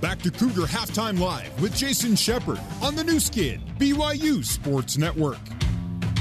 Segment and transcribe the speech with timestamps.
[0.00, 5.38] back to Cougar Halftime Live with Jason Shepard on the Nu Skin, BYU Sports Network.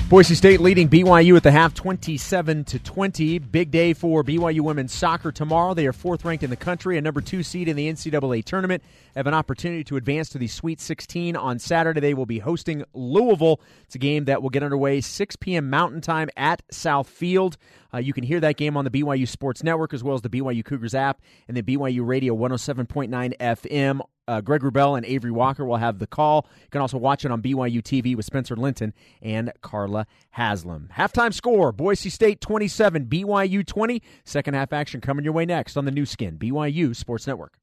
[0.09, 3.37] Boise State leading BYU at the half 27 to 20.
[3.37, 5.75] Big day for BYU women's soccer tomorrow.
[5.75, 8.81] They are fourth ranked in the country, a number two seed in the NCAA tournament.
[9.15, 11.99] Have an opportunity to advance to the Sweet 16 on Saturday.
[11.99, 13.61] They will be hosting Louisville.
[13.83, 15.69] It's a game that will get underway 6 p.m.
[15.69, 17.57] Mountain Time at South Field.
[17.93, 20.29] Uh, you can hear that game on the BYU Sports Network as well as the
[20.29, 24.01] BYU Cougars app and the BYU Radio 107.9 FM.
[24.27, 26.47] Uh, Greg Wrubell and Avery Walker will have the call.
[26.61, 30.89] You can also watch it on BYU TV with Spencer Linton and Carla Haslam.
[30.95, 34.03] Halftime score Boise State 27, BYU 20.
[34.23, 37.57] Second half action coming your way next on the Nu Skin, BYU Sports Network.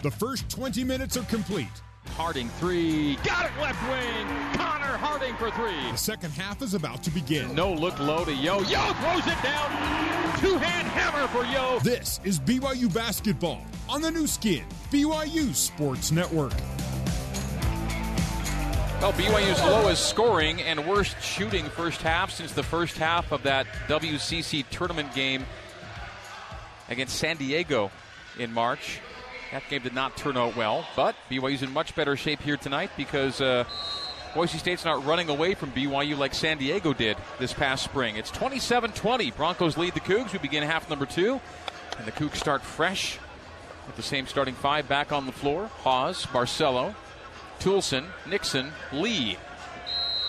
[0.00, 1.66] The first 20 minutes are complete.
[2.10, 3.16] Harding three.
[3.24, 4.26] Got it left wing.
[4.54, 5.90] Connor Harding for three.
[5.90, 7.52] The second half is about to begin.
[7.52, 8.60] No look low to Yo.
[8.60, 10.38] Yo throws it down.
[10.38, 11.80] Two hand hammer for Yo.
[11.80, 16.54] This is BYU basketball on the Nu Skin, BYU Sports Network.
[19.00, 23.66] Well, BYU's lowest scoring and worst shooting first half since the first half of that
[23.88, 25.44] WCC tournament game
[26.88, 27.90] against San Diego
[28.38, 29.00] in March.
[29.52, 32.90] That game did not turn out well, but BYU's in much better shape here tonight
[32.96, 33.64] because uh,
[34.34, 38.16] Boise State's not running away from BYU like San Diego did this past spring.
[38.16, 39.30] It's 27 20.
[39.30, 40.32] Broncos lead the Cougs.
[40.32, 41.40] We begin half number two,
[41.96, 43.18] and the Cougs start fresh
[43.86, 46.94] with the same starting five back on the floor Haws, Barcelo,
[47.58, 49.38] Toolson, Nixon, Lee.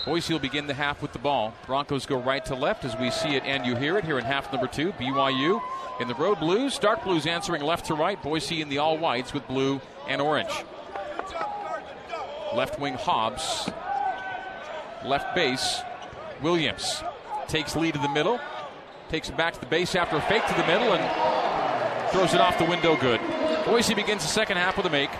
[0.04, 1.52] Boise will begin the half with the ball.
[1.66, 4.24] Broncos go right to left as we see it and you hear it here in
[4.24, 4.92] half number two.
[4.92, 5.60] BYU
[6.00, 8.20] in the road blues, dark blues answering left to right.
[8.22, 10.50] Boise in the all whites with blue and orange.
[12.54, 13.70] Left wing Hobbs.
[15.04, 15.82] Left base
[16.42, 17.02] Williams
[17.46, 18.40] takes lead to the middle.
[19.10, 22.40] Takes it back to the base after a fake to the middle and throws it
[22.40, 23.20] off the window good.
[23.66, 25.10] Boise begins the second half with a make.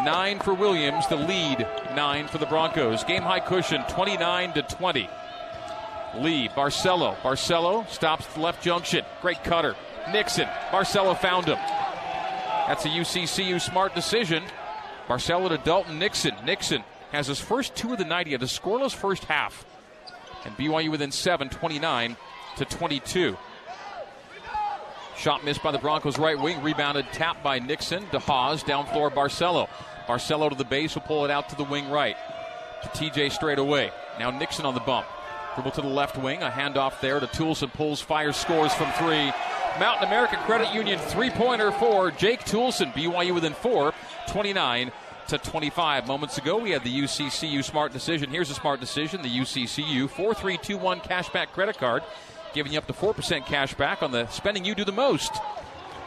[0.00, 1.66] Nine for Williams, the lead.
[1.94, 3.04] Nine for the Broncos.
[3.04, 5.08] Game high cushion, 29 to 20.
[6.16, 7.16] Lee, Barcelo.
[7.18, 9.04] Barcelo stops the left junction.
[9.20, 9.76] Great cutter.
[10.10, 10.48] Nixon.
[10.70, 11.58] Barcelo found him.
[12.66, 14.42] That's a UCCU smart decision.
[15.08, 16.34] Barcelo to Dalton Nixon.
[16.44, 16.82] Nixon
[17.12, 18.26] has his first two of the night.
[18.26, 19.64] He had a scoreless first half.
[20.44, 22.16] And BYU within seven, 29
[22.56, 23.36] to 22.
[25.16, 26.62] Shot missed by the Broncos right wing.
[26.62, 28.04] Rebounded, tapped by Nixon.
[28.06, 29.68] DeHaas, down floor, Barcelo.
[30.06, 32.16] Barcelo to the base will pull it out to the wing right.
[32.82, 33.92] To TJ straight away.
[34.18, 35.06] Now Nixon on the bump.
[35.54, 36.42] Dribble to the left wing.
[36.42, 37.72] A handoff there to Toolson.
[37.72, 39.32] Pulls, fires, scores from three.
[39.78, 42.92] Mountain America Credit Union three pointer for Jake Toolson.
[42.92, 43.92] BYU within four,
[44.28, 44.92] 29
[45.28, 46.06] to 25.
[46.06, 48.30] Moments ago, we had the UCCU smart decision.
[48.30, 52.02] Here's a smart decision the UCCU 4321 cashback credit card,
[52.52, 55.32] giving you up to 4% cash back on the spending you do the most.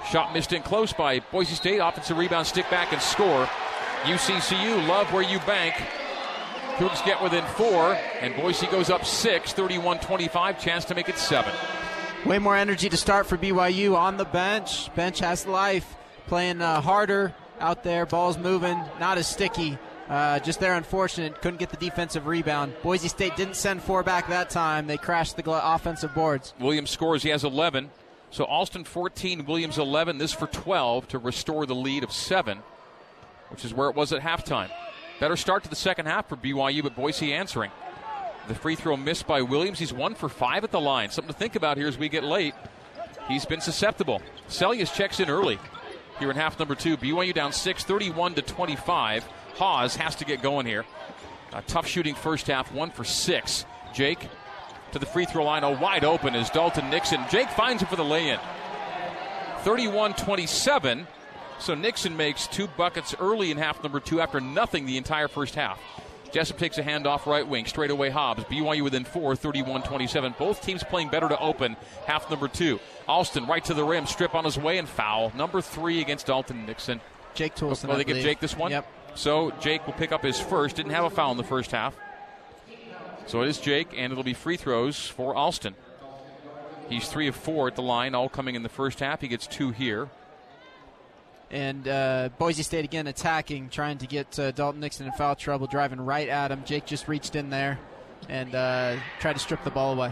[0.10, 1.80] Shot missed in close by Boise State.
[1.80, 3.48] Offensive rebound, stick back and score.
[4.04, 5.74] UCCU, love where you bank.
[6.78, 10.62] Cougs get within four, and Boise goes up six, 31 25.
[10.62, 11.54] Chance to make it seven.
[12.26, 14.94] Way more energy to start for BYU on the bench.
[14.94, 15.96] Bench has life,
[16.28, 18.06] playing uh, harder out there.
[18.06, 19.78] Ball's moving, not as sticky.
[20.10, 21.42] Uh, just there, unfortunate.
[21.42, 22.74] Couldn't get the defensive rebound.
[22.84, 24.86] Boise State didn't send four back that time.
[24.86, 26.54] They crashed the gl- offensive boards.
[26.60, 27.24] Williams scores.
[27.24, 27.90] He has 11.
[28.30, 30.18] So Alston 14, Williams 11.
[30.20, 32.60] This for 12 to restore the lead of seven,
[33.50, 34.70] which is where it was at halftime.
[35.20, 37.72] Better start to the second half for BYU, but Boise answering.
[38.48, 39.80] The free throw missed by Williams.
[39.80, 41.10] He's one for five at the line.
[41.10, 42.54] Something to think about here as we get late.
[43.28, 44.22] He's been susceptible.
[44.50, 45.58] Seljaas checks in early
[46.20, 46.96] here in half number two.
[46.98, 49.26] BYU down six, 31 to 25.
[49.56, 50.86] Haws has to get going here.
[51.54, 53.66] A tough shooting first half, one for six.
[53.94, 54.28] Jake
[54.92, 57.22] to the free throw line, oh, wide open is Dalton Nixon.
[57.30, 58.40] Jake finds him for the lay in.
[59.64, 61.08] 31 27.
[61.60, 65.56] So Nixon makes two buckets early in half number two after nothing the entire first
[65.56, 65.80] half.
[66.32, 68.44] Jessup takes a handoff right wing, straight away Hobbs.
[68.44, 70.36] BYU within four, 31 27.
[70.38, 72.80] Both teams playing better to open half number two.
[73.08, 75.32] Alston right to the rim, strip on his way and foul.
[75.36, 77.00] Number three against Dalton Nixon.
[77.36, 77.90] Jake Toolson.
[77.90, 78.72] Oh, they give Jake this one?
[78.72, 78.86] Yep.
[79.16, 80.76] So Jake will pick up his first.
[80.76, 81.96] Didn't have a foul in the first half.
[83.28, 85.76] So it is Jake, and it'll be free throws for Alston.
[86.90, 89.22] He's three of four at the line, all coming in the first half.
[89.22, 90.10] He gets two here.
[91.50, 95.68] And uh, Boise State again attacking, trying to get uh, Dalton Nixon in foul trouble,
[95.68, 96.64] driving right at him.
[96.66, 97.80] Jake just reached in there
[98.30, 100.12] and uh, tried to strip the ball away.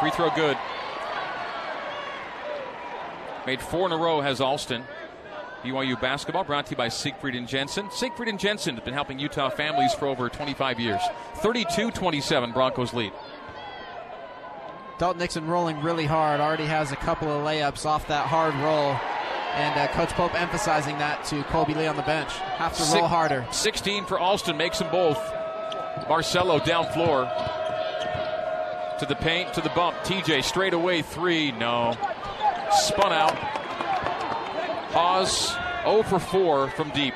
[0.00, 0.56] Free throw good.
[3.46, 4.84] Made four in a row has Alston.
[5.62, 7.90] BYU basketball brought to you by Siegfried and Jensen.
[7.90, 11.00] Siegfried and Jensen have been helping Utah families for over 25 years.
[11.36, 13.12] 32 27, Broncos lead.
[14.98, 16.40] Dalton Nixon rolling really hard.
[16.40, 18.96] Already has a couple of layups off that hard roll.
[19.54, 22.32] And uh, Coach Pope emphasizing that to Kolby Lee on the bench.
[22.56, 23.46] Have to roll harder.
[23.50, 25.18] 16 for Alston, makes them both.
[26.08, 27.30] Barcelo down floor.
[28.98, 29.96] To the paint, to the bump.
[29.98, 31.52] TJ straight away, three.
[31.52, 31.96] No.
[32.70, 33.61] Spun out.
[34.92, 35.54] Haws
[35.84, 37.14] 0 for 4 from deep.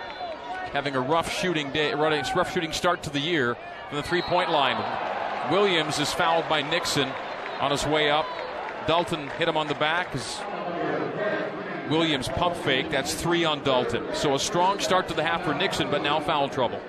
[0.73, 3.55] Having a rough shooting day, rough shooting start to the year
[3.89, 4.83] from the three point line.
[5.53, 7.09] Williams is fouled by Nixon
[7.61, 8.27] on his way up.
[8.87, 10.15] Dalton hit him on the back
[11.91, 12.91] Williams pump fake.
[12.91, 14.05] That's three on Dalton.
[14.15, 16.81] So a strong start to the half for Nixon, but now foul trouble.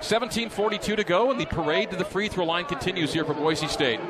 [0.00, 3.68] 17:42 to go, and the parade to the free throw line continues here for Boise
[3.68, 4.00] State.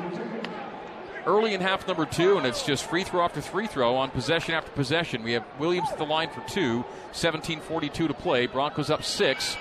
[1.25, 4.53] Early in half number two, and it's just free throw after free throw on possession
[4.53, 5.23] after possession.
[5.23, 6.85] We have Williams at the line for two.
[7.13, 8.45] 17:42 to play.
[8.45, 9.57] Broncos up six.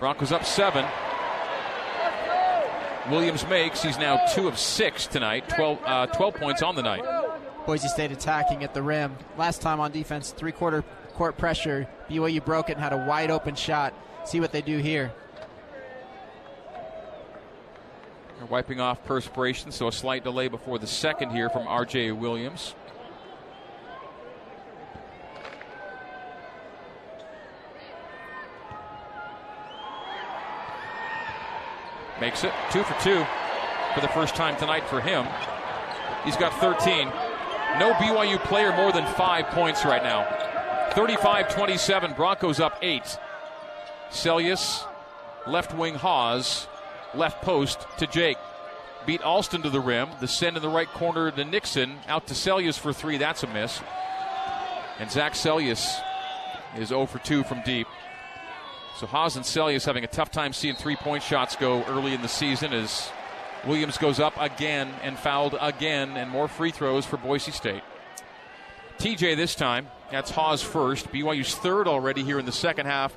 [0.00, 0.84] Broncos up seven.
[3.10, 3.82] Williams makes.
[3.82, 5.48] He's now two of six tonight.
[5.48, 7.04] 12, uh, 12 points on the night.
[7.64, 9.16] Boise State attacking at the rim.
[9.36, 10.82] Last time on defense, three quarter
[11.14, 11.86] court pressure.
[12.10, 13.94] BYU broke it and had a wide open shot.
[14.24, 15.12] See what they do here.
[18.38, 22.76] They're wiping off perspiration, so a slight delay before the second here from RJ Williams.
[32.20, 33.26] Makes it two for two
[33.94, 35.26] for the first time tonight for him.
[36.24, 37.08] He's got 13.
[37.80, 40.26] No BYU player more than five points right now.
[40.92, 43.18] 35 27, Broncos up eight.
[44.10, 44.84] Seljaas,
[45.46, 46.68] left wing Haws,
[47.14, 48.38] left post to Jake.
[49.06, 50.08] Beat Alston to the rim.
[50.20, 51.98] The send in the right corner to Nixon.
[52.08, 53.16] Out to Seljaas for three.
[53.16, 53.80] That's a miss.
[54.98, 56.00] And Zach Seljaas
[56.76, 57.86] is 0 for 2 from deep.
[58.98, 62.20] So Haws and Seljaas having a tough time seeing three point shots go early in
[62.20, 63.10] the season as
[63.64, 67.82] Williams goes up again and fouled again, and more free throws for Boise State.
[68.98, 69.88] TJ this time.
[70.10, 71.12] That's Haws first.
[71.12, 73.14] BYU's third already here in the second half.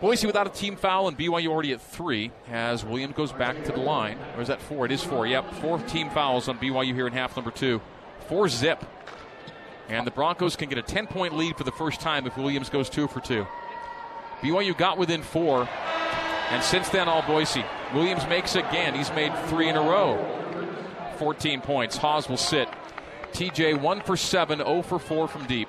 [0.00, 3.72] Boise without a team foul, and BYU already at three as Williams goes back to
[3.72, 4.18] the line.
[4.34, 4.86] Or is that four?
[4.86, 5.26] It is four.
[5.26, 7.82] Yep, four team fouls on BYU here in half number two.
[8.26, 8.82] Four zip.
[9.88, 12.70] And the Broncos can get a 10 point lead for the first time if Williams
[12.70, 13.46] goes two for two.
[14.40, 15.68] BYU got within four,
[16.50, 17.64] and since then, all Boise.
[17.94, 18.94] Williams makes again.
[18.94, 20.26] He's made three in a row.
[21.18, 21.96] 14 points.
[21.96, 22.68] Haws will sit.
[23.32, 25.68] TJ 1 for 7, 0 for 4 from deep.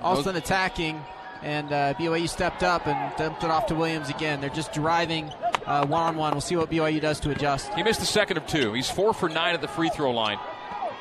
[0.00, 1.00] Alston attacking,
[1.42, 4.40] and uh, BYU stepped up and dumped it off to Williams again.
[4.40, 5.30] They're just driving
[5.66, 6.32] one on one.
[6.32, 7.72] We'll see what BYU does to adjust.
[7.74, 8.72] He missed the second of two.
[8.72, 10.38] He's 4 for 9 at the free throw line.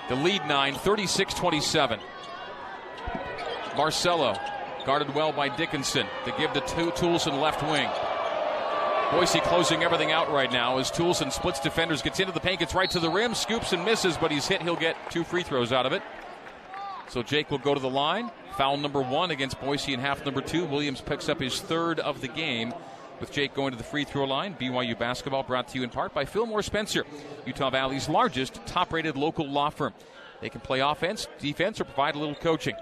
[0.09, 1.99] The lead 9, 36 27.
[3.71, 4.39] Barcelo
[4.85, 7.89] guarded well by Dickinson to give the to Toolson left wing.
[9.11, 12.73] Boise closing everything out right now as Toolson splits defenders, gets into the paint, gets
[12.73, 14.61] right to the rim, scoops and misses, but he's hit.
[14.61, 16.01] He'll get two free throws out of it.
[17.07, 18.31] So Jake will go to the line.
[18.57, 20.65] Foul number one against Boise in half number two.
[20.65, 22.73] Williams picks up his third of the game
[23.19, 24.55] with Jake going to the free throw line.
[24.59, 27.05] BYU basketball brought to you in part by Fillmore Spencer,
[27.45, 29.93] Utah Valley's largest top rated local law firm.
[30.41, 32.75] They can play offense, defense, or provide a little coaching.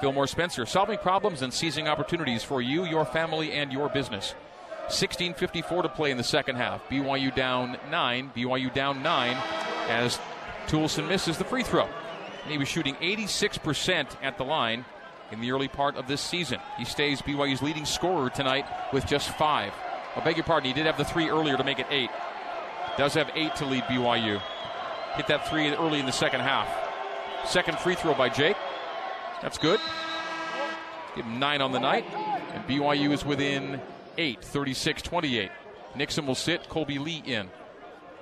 [0.00, 4.34] Fillmore Spencer, solving problems and seizing opportunities for you, your family, and your business.
[4.88, 6.86] 16.54 to play in the second half.
[6.88, 8.32] BYU down 9.
[8.36, 9.36] BYU down 9
[9.88, 10.18] as
[10.66, 11.88] Toolson misses the free throw.
[12.44, 14.84] And he was shooting 86% at the line
[15.32, 16.60] in the early part of this season.
[16.78, 19.72] He stays BYU's leading scorer tonight with just five.
[20.14, 22.10] I beg your pardon, he did have the three earlier to make it eight.
[22.96, 24.40] Does have eight to lead BYU.
[25.14, 26.68] Hit that three early in the second half.
[27.46, 28.56] Second free throw by Jake.
[29.42, 29.80] That's good.
[31.16, 32.04] Give him nine on the night.
[32.52, 33.80] And BYU is within
[34.18, 35.50] eight, 36 28.
[35.96, 37.48] Nixon will sit, Kolby Lee in.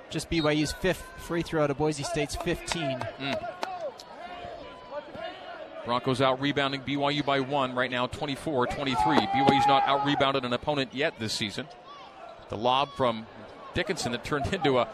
[0.09, 2.99] Just BYU's fifth free throw to Boise State's 15.
[3.19, 3.49] Mm.
[5.85, 8.95] Broncos out rebounding BYU by one right now, 24 23.
[9.17, 11.67] BYU's not out rebounded an opponent yet this season.
[12.49, 13.25] The lob from
[13.73, 14.87] Dickinson that turned into a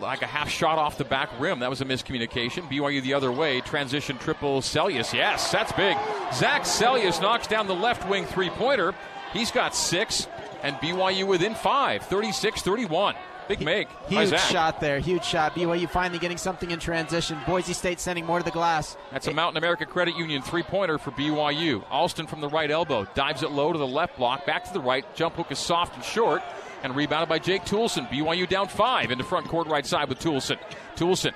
[0.00, 1.60] like a half shot off the back rim.
[1.60, 2.68] That was a miscommunication.
[2.70, 3.60] BYU the other way.
[3.60, 5.12] Transition triple Seljaas.
[5.12, 5.96] Yes, that's big.
[6.32, 8.94] Zach Seljaas knocks down the left wing three pointer.
[9.32, 10.26] He's got six,
[10.62, 13.14] and BYU within five, 36 31.
[13.50, 13.88] Big make.
[14.06, 15.00] Huge shot there.
[15.00, 15.56] Huge shot.
[15.56, 17.36] BYU finally getting something in transition.
[17.48, 18.96] Boise State sending more to the glass.
[19.10, 21.82] That's a Mountain America Credit Union three pointer for BYU.
[21.90, 23.08] Alston from the right elbow.
[23.16, 24.46] Dives it low to the left block.
[24.46, 25.04] Back to the right.
[25.16, 26.42] Jump hook is soft and short.
[26.84, 28.08] And rebounded by Jake Toolson.
[28.08, 30.56] BYU down five into front court right side with Toolson.
[30.94, 31.32] Toolson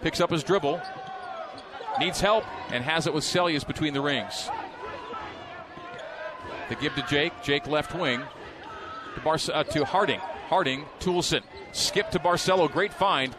[0.00, 0.80] picks up his dribble.
[2.00, 4.48] needs help and has it with Seljaas between the rings.
[6.70, 7.34] The give to Jake.
[7.42, 8.22] Jake left wing
[9.16, 10.20] to, Bar- uh, to Harding.
[10.52, 11.40] Harding, Toolson.
[11.72, 12.70] Skip to Barcelo.
[12.70, 13.34] Great find.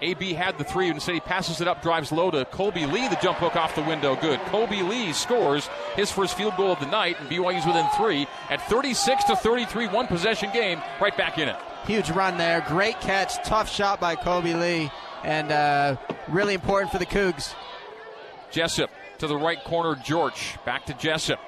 [0.00, 3.08] AB had the three, and instead he passes it up, drives low to Kolby Lee.
[3.08, 4.40] The jump hook off the window, good.
[4.46, 8.66] Kolby Lee scores his first field goal of the night, and BYU's within three at
[8.70, 11.56] 36 to 33, one possession game, right back in it.
[11.84, 14.90] Huge run there, great catch, tough shot by Kolby Lee,
[15.22, 15.96] and uh,
[16.28, 17.52] really important for the Cougs.
[18.50, 21.38] Jessup to the right corner, George back to Jessup.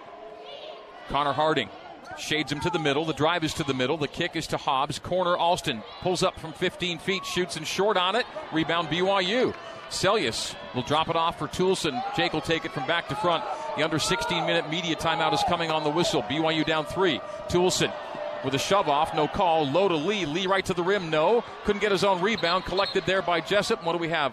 [1.08, 1.70] Connor Harding
[2.18, 3.04] Shades him to the middle.
[3.04, 3.97] The drive is to the middle.
[3.97, 4.99] The kick is to Hobbs.
[4.99, 8.26] Corner Alston pulls up from 15 feet, shoots and short on it.
[8.52, 9.54] Rebound BYU.
[9.90, 12.02] Seljaas will drop it off for Toolson.
[12.16, 13.44] Jake will take it from back to front.
[13.76, 16.23] The under 16 minute media timeout is coming on the whistle.
[16.23, 17.21] BYU down three.
[17.49, 17.92] Toolson
[18.44, 19.66] with a shove off, no call.
[19.66, 20.25] Low to Lee.
[20.25, 21.44] Lee right to the rim, no.
[21.64, 22.64] Couldn't get his own rebound.
[22.64, 23.85] Collected there by Jessup.
[23.85, 24.32] What do we have?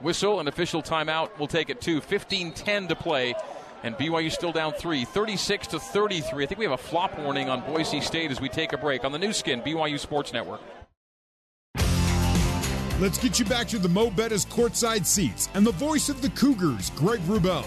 [0.00, 1.30] Whistle, and official timeout.
[1.38, 3.34] We'll take it to 15 10 to play
[3.82, 6.44] and BYU still down three, 36 to 33.
[6.44, 9.04] I think we have a flop warning on Boise State as we take a break
[9.04, 10.60] on the Nu Skin, BYU Sports Network.
[13.00, 16.30] Let's get you back to the Mo Betta's courtside seats and the voice of the
[16.30, 17.64] Cougars, Greg Wrubell.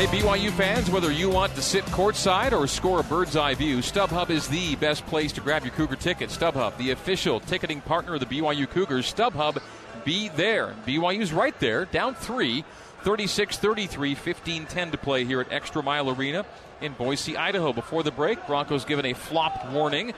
[0.00, 3.78] Hey, BYU fans, whether you want to sit courtside or score a bird's eye view,
[3.78, 6.30] StubHub is the best place to grab your Cougar ticket.
[6.30, 9.12] StubHub, the official ticketing partner of the BYU Cougars.
[9.12, 9.62] StubHub,
[10.04, 10.74] be there.
[10.86, 12.64] BYU's right there, down three.
[13.02, 16.44] 36 33, 15 10 to play here at Extra Mile Arena
[16.80, 17.72] in Boise, Idaho.
[17.72, 20.12] Before the break, Broncos given a flop warning.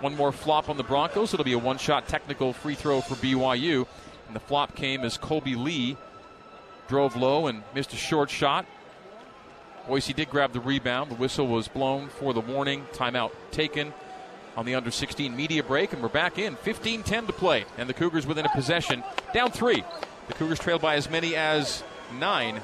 [0.00, 1.32] One more flop on the Broncos.
[1.34, 3.86] It'll be a one shot technical free throw for BYU.
[4.26, 5.96] And the flop came as Kolby Lee
[6.88, 8.66] drove low and missed a short shot.
[9.86, 11.10] Boise did grab the rebound.
[11.10, 12.86] The whistle was blown for the warning.
[12.92, 13.92] Timeout taken
[14.56, 17.64] on the under 16 media break, and we're back in 15 10 to play.
[17.78, 19.02] And the Cougars within a possession,
[19.34, 19.84] down three.
[20.28, 22.60] The Cougars trailed by as many as nine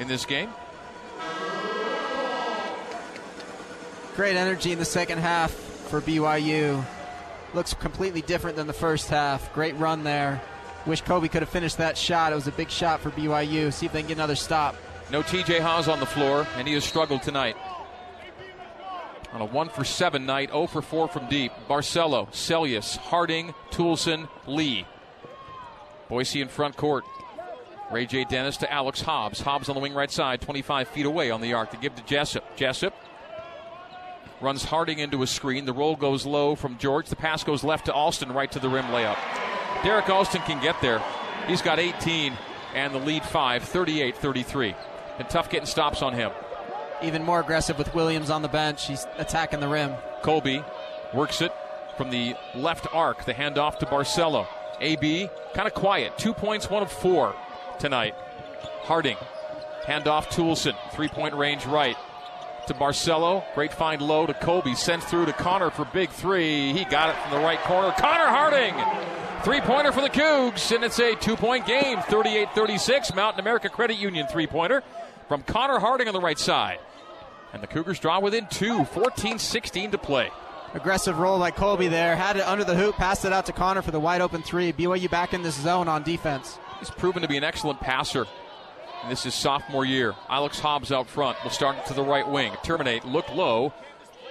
[0.00, 0.50] in this game.
[4.16, 6.84] Great energy in the second half for BYU.
[7.52, 9.52] Looks completely different than the first half.
[9.54, 10.40] Great run there.
[10.86, 12.32] Wish Kolby could have finished that shot.
[12.32, 13.72] It was a big shot for BYU.
[13.72, 14.76] See if they can get another stop.
[15.10, 17.56] No TJ Haws on the floor, and he has struggled tonight.
[19.32, 21.52] On a 1 for 7 night, 0 for 4 from deep.
[21.68, 24.86] Barcelo, Seljaas, Harding, Toolson, Lee.
[26.08, 27.04] Boise in front court.
[27.94, 28.24] Ray J.
[28.24, 29.40] Dennis to Alex Hobbs.
[29.40, 32.02] Hobbs on the wing right side, 25 feet away on the arc to give to
[32.02, 32.56] Jessup.
[32.56, 32.92] Jessup
[34.40, 35.64] runs Harding into a screen.
[35.64, 37.08] The roll goes low from George.
[37.08, 39.16] The pass goes left to Alston, right to the rim layup.
[39.84, 41.00] Derrick Alston can get there.
[41.46, 42.36] He's got 18
[42.74, 44.74] and the lead 5, 38 33.
[45.20, 46.32] And tough getting stops on him.
[47.00, 48.88] Even more aggressive with Williams on the bench.
[48.88, 49.92] He's attacking the rim.
[50.24, 50.64] Kolby
[51.14, 51.52] works it
[51.96, 53.24] from the left arc.
[53.24, 54.48] The handoff to Barcelo.
[54.80, 56.18] AB kind of quiet.
[56.18, 57.36] Two points, one of four
[57.78, 58.14] tonight.
[58.82, 59.16] Harding,
[59.84, 61.96] handoff Toolson, three point range right
[62.66, 63.44] to Barcelo.
[63.54, 64.76] Great find low to Kolby.
[64.76, 66.72] Sends through to Connor for big three.
[66.72, 67.92] He got it from the right corner.
[67.98, 68.74] Connor Harding!
[69.44, 73.14] Three pointer for the Cougs, and it's a two point game 38 36.
[73.14, 74.82] Mountain America Credit Union three pointer
[75.28, 76.78] from Connor Harding on the right side.
[77.52, 80.30] And the Cougars draw within two, 14 16 to play.
[80.72, 82.16] Aggressive roll by Kolby there.
[82.16, 84.72] Had it under the hoop, passed it out to Connor for the wide open three.
[84.72, 86.58] BYU back in this zone on defense.
[86.78, 88.26] He's proven to be an excellent passer.
[89.02, 90.14] And this is sophomore year.
[90.28, 92.52] Alex Hobbs out front will start to the right wing.
[92.62, 93.72] Terminate, look low,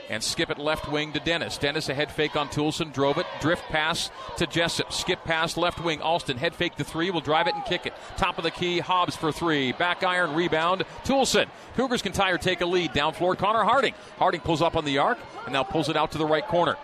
[0.10, 1.58] and skip it left wing to Dennis.
[1.58, 5.84] Dennis a head fake on Toolson, drove it, drift pass to Jessup, skip pass left
[5.84, 6.02] wing.
[6.02, 7.94] Alston head fake to three, will drive it and kick it.
[8.18, 9.72] Top of the key, Hobbs for three.
[9.72, 11.48] Back iron rebound, Toolson.
[11.76, 12.94] Cougars can tire take a lead.
[12.94, 13.94] Down floor, Connor Harding.
[14.18, 16.76] Harding pulls up on the arc and now pulls it out to the right corner.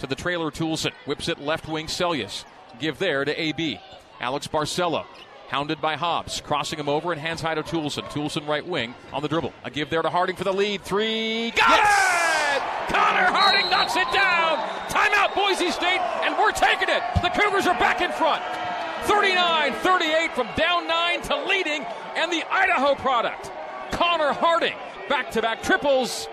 [0.00, 1.86] To the trailer, Toolson whips it left wing.
[1.86, 2.44] Seljaas
[2.78, 3.80] give there to AB.
[4.24, 5.04] Alex Barcelo.
[5.48, 8.04] Hounded by Hobbs, crossing him over and hands high to Toolson.
[8.04, 9.52] Toolson right wing on the dribble.
[9.64, 10.80] A give there to Harding for the lead.
[10.80, 11.50] Three.
[11.50, 12.56] Got yes!
[12.56, 12.94] it!
[12.94, 14.56] Connor Harding knocks it down.
[14.88, 17.02] Timeout, Boise State, and we're taking it.
[17.20, 18.42] The Cougars are back in front.
[19.02, 21.84] 39 38 from down nine to leading,
[22.16, 23.52] and the Idaho product.
[23.92, 24.74] Connor Harding,
[25.10, 26.28] back to back triples.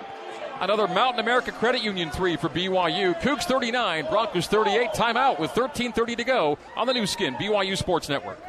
[0.62, 3.20] Another Mountain America Credit Union three for BYU.
[3.20, 4.91] Cougs 39, Broncos 38.
[4.91, 8.39] Timeout with 13:30 to go on the Nu Skin BYU Sports Network.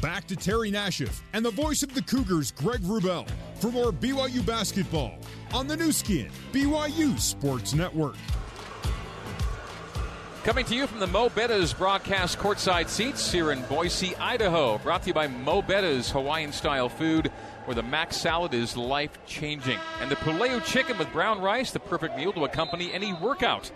[0.00, 4.46] Back to Terry Nashif and the voice of the Cougars, Greg Wrubell, for more BYU
[4.46, 5.18] basketball
[5.52, 8.14] on the Nu Skin BYU Sports Network.
[10.44, 14.78] Coming to you from the Mo Betta's broadcast courtside seats here in Boise, Idaho.
[14.78, 17.30] Brought to you by Mo Betta's Hawaiian style food
[17.70, 19.78] where the mac salad is life changing.
[20.00, 23.70] And the Pulehu chicken with brown rice, the perfect meal to accompany any workout.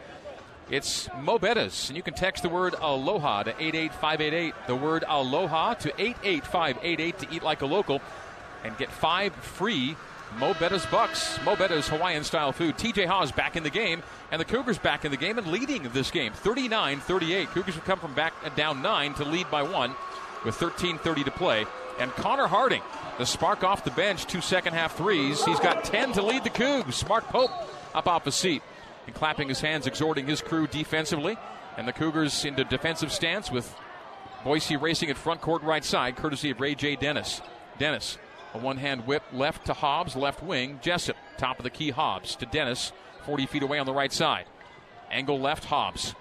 [0.69, 4.55] It's Mo Betta's, and you can text the word aloha to 88588.
[4.67, 8.01] The word aloha to 88588 to eat like a local
[8.65, 9.95] and get five free
[10.41, 11.39] Mo Betta's Bucks.
[11.45, 12.77] Mo Betta's Hawaiian style food.
[12.77, 15.85] TJ Haws back in the game, and the Cougars back in the game and leading
[15.91, 17.49] this game 39 38.
[17.51, 19.95] Cougars have come from back down nine to lead by one
[20.45, 21.65] with 13.30 to play.
[22.01, 22.83] And Connor Harding,
[23.19, 25.45] the spark off the bench, two second half threes.
[25.45, 27.09] He's got 10 to lead the Cougs.
[27.09, 27.51] Mark Pope
[27.95, 28.63] up off the seat
[29.07, 31.37] and clapping his hands, exhorting his crew defensively.
[31.77, 33.75] And the Cougars into defensive stance with
[34.45, 36.97] Boise racing at front court right side, courtesy of Ray J.
[36.97, 37.41] Dennis.
[37.79, 38.19] Dennis,
[38.53, 40.79] a one hand whip left to Hobbs, left wing.
[40.83, 42.93] Jessup, top of the key, Hobbs to Dennis,
[43.25, 44.45] 40 feet away on the right side.
[45.11, 46.15] Angle left, Hobbs.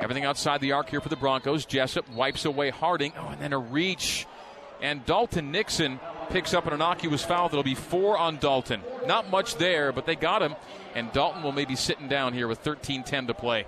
[0.00, 1.66] Everything outside the arc here for the Broncos.
[1.66, 3.12] Jessup wipes away Harding.
[3.18, 4.26] Oh, and then a reach.
[4.80, 8.82] And Dalton Nixon picks up an innocuous foul that'll be four on Dalton.
[9.06, 10.54] Not much there, but they got him.
[10.94, 13.66] And Dalton will maybe sitting down here with 13 10 to play.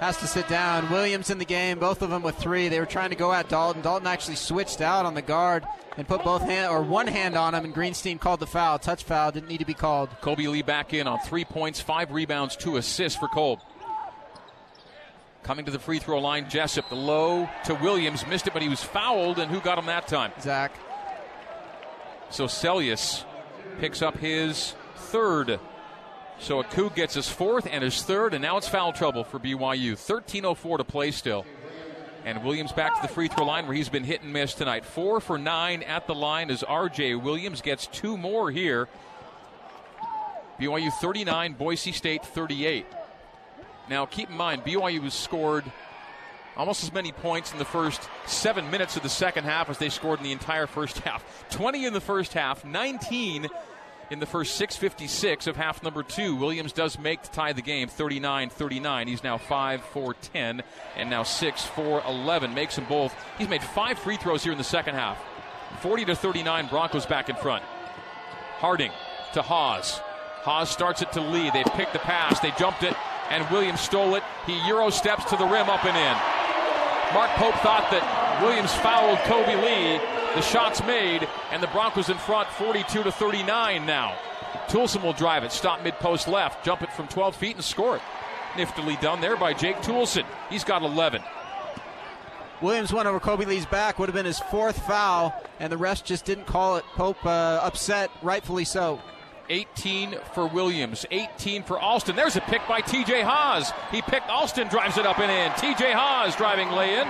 [0.00, 0.90] Has to sit down.
[0.90, 2.68] Williams in the game, both of them with three.
[2.68, 3.80] They were trying to go at Dalton.
[3.80, 5.64] Dalton actually switched out on the guard
[5.96, 8.78] and put both hand or one hand on him, and Greenstein called the foul.
[8.78, 10.10] Touch foul didn't need to be called.
[10.20, 13.60] Kolby Lee back in on three points, five rebounds, two assists for Kolb.
[15.46, 18.68] Coming to the free throw line, Jessup, the low to Williams, missed it, but he
[18.68, 20.32] was fouled, and who got him that time?
[20.40, 20.72] Zach.
[22.30, 23.22] So Seljaas
[23.78, 25.60] picks up his third.
[26.40, 29.92] So Akou gets his fourth and his third, and now it's foul trouble for BYU.
[29.92, 31.46] 13.04 to play still.
[32.24, 34.84] And Williams back to the free throw line where he's been hit and miss tonight.
[34.84, 38.88] Four for nine at the line as RJ Williams gets two more here.
[40.58, 42.84] BYU 39, Boise State 38.
[43.88, 45.64] Now, keep in mind, BYU has scored
[46.56, 49.88] almost as many points in the first seven minutes of the second half as they
[49.88, 51.24] scored in the entire first half.
[51.50, 53.48] 20 in the first half, 19
[54.10, 56.36] in the first 656 of half number two.
[56.36, 59.08] Williams does make to tie the game 39 39.
[59.08, 60.62] He's now 5 4 10
[60.96, 62.54] and now 6 4 11.
[62.54, 63.14] Makes them both.
[63.38, 65.22] He's made five free throws here in the second half.
[65.80, 67.64] 40 to 39, Broncos back in front.
[68.58, 68.92] Harding
[69.34, 69.98] to Haws.
[70.42, 71.50] Haws starts it to Lee.
[71.50, 72.94] They pick the pass, they jumped it,
[73.30, 74.22] and Williams stole it.
[74.46, 77.14] He Euro steps to the rim, up and in.
[77.14, 80.00] Mark Pope thought that Williams fouled Kolby Lee.
[80.34, 84.16] The shot's made, and the Broncos in front 42 to 39 now.
[84.68, 87.96] Toolson will drive it, stop mid post left, jump it from 12 feet and score
[87.96, 88.02] it.
[88.54, 90.24] Niftily done there by Jake Toolson.
[90.50, 91.22] He's got 11.
[92.60, 96.04] Williams went over Kolby Lee's back, would have been his fourth foul, and the rest
[96.04, 96.84] just didn't call it.
[96.94, 99.00] Pope uh, upset, rightfully so.
[99.48, 102.16] 18 for Williams, 18 for Alston.
[102.16, 103.72] There's a pick by TJ Haws.
[103.90, 105.50] He picked Alston, drives it up and in.
[105.52, 107.06] TJ Haws driving lay in.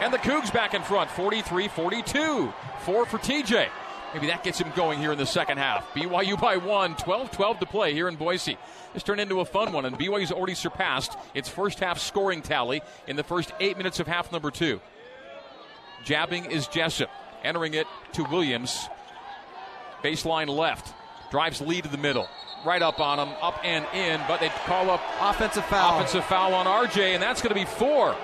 [0.00, 2.52] And the Cougs back in front, 43 42.
[2.80, 3.68] Four for TJ.
[4.14, 5.92] Maybe that gets him going here in the second half.
[5.92, 8.56] BYU by one, 12 12 to play here in Boise.
[8.94, 12.82] This turned into a fun one, and BYU's already surpassed its first half scoring tally
[13.06, 14.80] in the first eight minutes of half number two.
[16.04, 17.10] Jabbing is Jessup,
[17.42, 18.88] entering it to Williams.
[20.02, 20.94] Baseline left.
[21.30, 22.28] Drives lead to the middle.
[22.64, 25.98] Right up on him, up and in, but they call up offensive foul.
[25.98, 28.16] Offensive foul on RJ, and that's going to be four.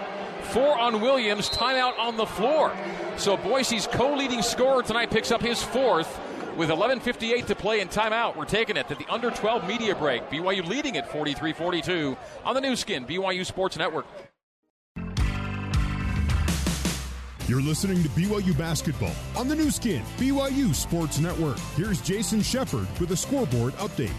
[0.51, 2.75] Four on Williams, timeout on the floor.
[3.17, 6.19] So Boise's co-leading scorer tonight picks up his fourth
[6.57, 8.37] with 11.58 to play in timeout.
[8.37, 10.29] We're taking it to the under 12 media break.
[10.29, 14.07] BYU leading at 43 42 on the Nu Skin, BYU Sports Network.
[17.53, 21.59] You're listening to BYU Basketball on the Nu Skin, BYU Sports Network.
[21.77, 24.15] Here's Jason Shepard with a scoreboard update.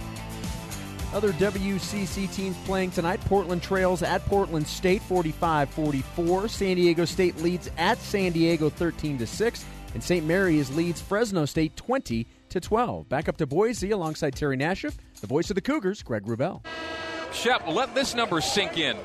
[1.15, 6.47] Other WCC teams playing tonight Portland Trails at Portland State 45 44.
[6.47, 9.65] San Diego State leads at San Diego 13 6.
[9.95, 10.27] And St.
[10.27, 13.09] Mary's leads Fresno State 20 to 12.
[13.09, 16.63] Back up to Boise alongside Terry Nashif, the voice of the Cougars, Greg Wrubell.
[17.33, 18.95] Shep, let this number sink in.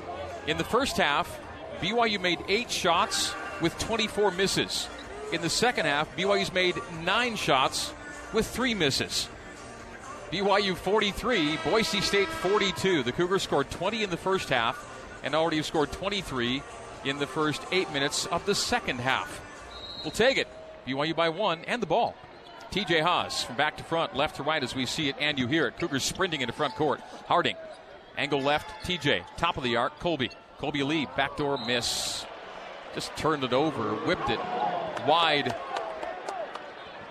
[0.47, 1.41] In the first half,
[1.81, 4.89] BYU made eight shots with 24 misses.
[5.33, 7.93] In the second half, BYU's made nine shots
[8.33, 9.29] with three misses.
[10.31, 13.03] BYU 43, Boise State 42.
[13.03, 14.85] The Cougars scored 20 in the first half
[15.23, 16.63] and already have scored 23
[17.05, 19.41] in the first eight minutes of the second half.
[20.03, 20.49] We'll take it.
[20.87, 22.15] BYU by one and the ball.
[22.71, 25.47] TJ Haws from back to front, left to right as we see it and you
[25.47, 25.79] hear it.
[25.79, 27.01] Cougars sprinting into front court.
[27.27, 27.57] Harding,
[28.17, 30.31] angle left, TJ, top of the arc, Kolby.
[30.59, 32.27] Kolby Lee, backdoor miss.
[32.95, 34.41] Just turned it over, whipped it
[35.07, 35.55] wide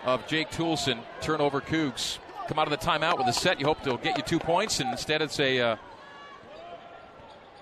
[0.05, 0.99] of Jake Toolson.
[1.21, 2.17] Turnover Cougs.
[2.47, 3.59] Come out of the timeout with a set.
[3.59, 5.75] You hope they'll get you two points, and instead it's a uh,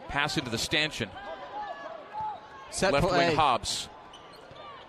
[0.08, 1.10] pass into the stanchion.
[2.70, 3.28] Set Left play.
[3.28, 3.90] wing Hobbs.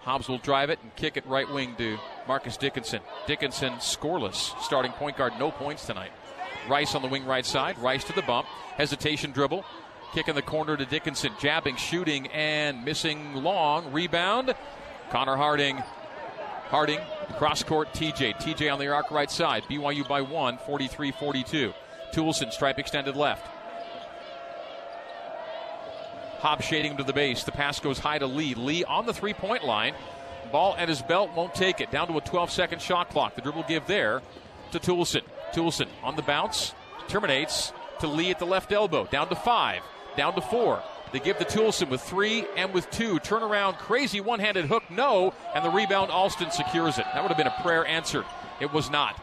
[0.03, 3.01] Hobbs will drive it and kick it right wing to Marcus Dickinson.
[3.27, 4.57] Dickinson scoreless.
[4.61, 6.11] Starting point guard, no points tonight.
[6.69, 7.79] Rice on the wing right side.
[7.79, 8.47] Rice to the bump.
[8.77, 9.65] Hesitation dribble.
[10.17, 11.31] Kick in the corner to Dickinson.
[11.39, 13.93] Jabbing, shooting, and missing long.
[13.93, 14.55] Rebound.
[15.11, 15.77] Connor Harding.
[16.71, 17.01] Harding,
[17.37, 18.37] cross court TJ.
[18.37, 19.65] TJ on the arc right side.
[19.65, 21.75] BYU by one, 43 42.
[22.15, 23.47] Toolson, stripe extended left.
[26.39, 27.45] Hobbs shading him to the base.
[27.45, 28.55] The pass goes high to Lee.
[28.55, 29.93] Lee on the three point line.
[30.51, 31.91] Ball at his belt, won't take it.
[31.91, 33.35] Down to a 12 second shot clock.
[33.35, 34.23] The dribble give there
[34.73, 35.25] to Toolson.
[35.53, 36.73] Toolson on the bounce,
[37.07, 39.05] terminates to Lee at the left elbow.
[39.05, 39.83] Down to five,
[40.17, 40.83] down to four.
[41.13, 43.19] They give the Toolson with three and with two.
[43.21, 45.33] Turnaround, crazy one handed hook, no.
[45.55, 47.07] And the rebound, Alston secures it.
[47.15, 48.25] That would have been a prayer answered.
[48.61, 49.23] It was not.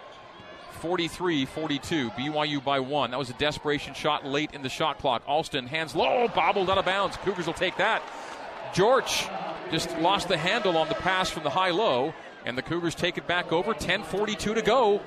[0.80, 2.10] 43 42.
[2.12, 3.12] BYU by one.
[3.12, 5.24] That was a desperation shot late in the shot clock.
[5.28, 7.18] Alston hands low, bobbled out of bounds.
[7.18, 8.04] Cougars will take that.
[8.74, 9.28] George
[9.72, 12.14] just lost the handle on the pass from the high low,
[12.46, 13.74] and the Cougars take it back over.
[13.74, 15.02] 10 42 to go.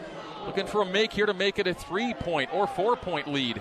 [0.47, 3.61] Looking for a make here to make it a three point or four point lead.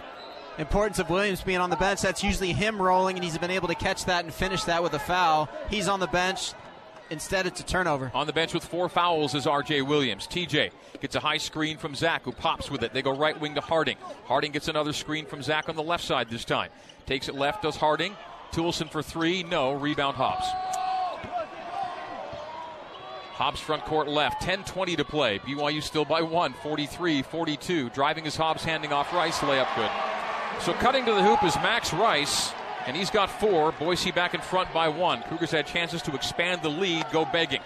[0.57, 2.01] Importance of Williams being on the bench.
[2.01, 4.93] That's usually him rolling, and he's been able to catch that and finish that with
[4.93, 5.49] a foul.
[5.69, 6.53] He's on the bench.
[7.09, 8.09] Instead, it's a turnover.
[8.15, 10.27] On the bench with four fouls is RJ Williams.
[10.27, 12.93] TJ gets a high screen from Zach, who pops with it.
[12.93, 13.97] They go right wing to Harding.
[14.25, 16.71] Harding gets another screen from Zach on the left side this time.
[17.05, 18.15] Takes it left, does Harding.
[18.51, 19.43] Toolson for three.
[19.43, 19.73] No.
[19.73, 20.47] Rebound Hobbs.
[23.33, 24.41] Hobbs front court left.
[24.41, 25.39] 10 20 to play.
[25.39, 26.53] BYU still by one.
[26.53, 27.89] 43 42.
[27.89, 29.39] Driving is Hobbs, handing off Rice.
[29.39, 29.91] Layup good.
[30.61, 32.51] So cutting to the hoop is Max Rice,
[32.87, 33.71] and he's got four.
[33.73, 35.21] Boise back in front by one.
[35.23, 37.61] Cougars had chances to expand the lead, go begging.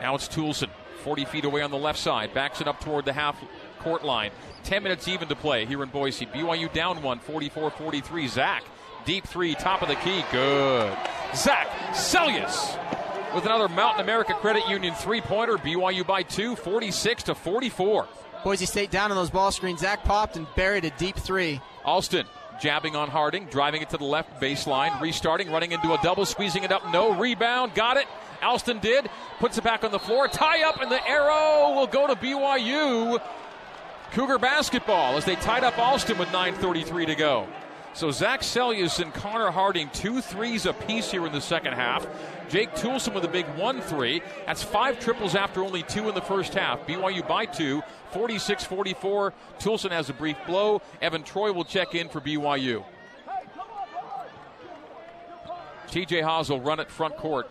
[0.00, 0.68] Now it's Toolson,
[1.02, 2.34] 40 feet away on the left side.
[2.34, 3.36] Backs it up toward the half
[3.80, 4.30] court line.
[4.64, 6.26] 10 minutes even to play here in Boise.
[6.26, 8.28] BYU down one, 44 43.
[8.28, 8.64] Zach,
[9.04, 10.22] deep three, top of the key.
[10.30, 10.96] Good.
[11.34, 12.78] Zach Seljaas
[13.34, 15.56] with another Mountain America Credit Union three pointer.
[15.56, 18.08] BYU by two, 46 to 44.
[18.48, 19.80] Boise State down on those ball screens.
[19.80, 21.60] Zach popped and buried a deep three.
[21.84, 22.24] Alston
[22.58, 26.64] jabbing on Harding, driving it to the left baseline, restarting, running into a double, squeezing
[26.64, 26.90] it up.
[26.90, 27.74] No rebound.
[27.74, 28.06] Got it.
[28.42, 29.10] Alston did.
[29.38, 30.28] Puts it back on the floor.
[30.28, 33.20] Tie up, and the arrow will go to BYU.
[34.12, 37.46] Cougar basketball as they tied up Alston with 9.33 to go.
[37.98, 42.06] So Zach Seljaas and Connor Harding, two threes apiece here in the second half.
[42.48, 44.22] Jake Toolson with a big one three.
[44.46, 46.86] That's five triples after only two in the first half.
[46.86, 47.82] BYU by two,
[48.12, 49.34] 46 44.
[49.58, 50.80] Toolson has a brief blow.
[51.02, 52.84] Evan Troy will check in for BYU.
[55.88, 57.50] TJ Haws will run it front court.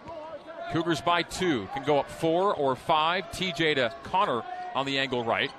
[0.71, 1.67] Cougars by two.
[1.73, 3.25] Can go up four or five.
[3.31, 5.51] TJ to Connor on the angle right.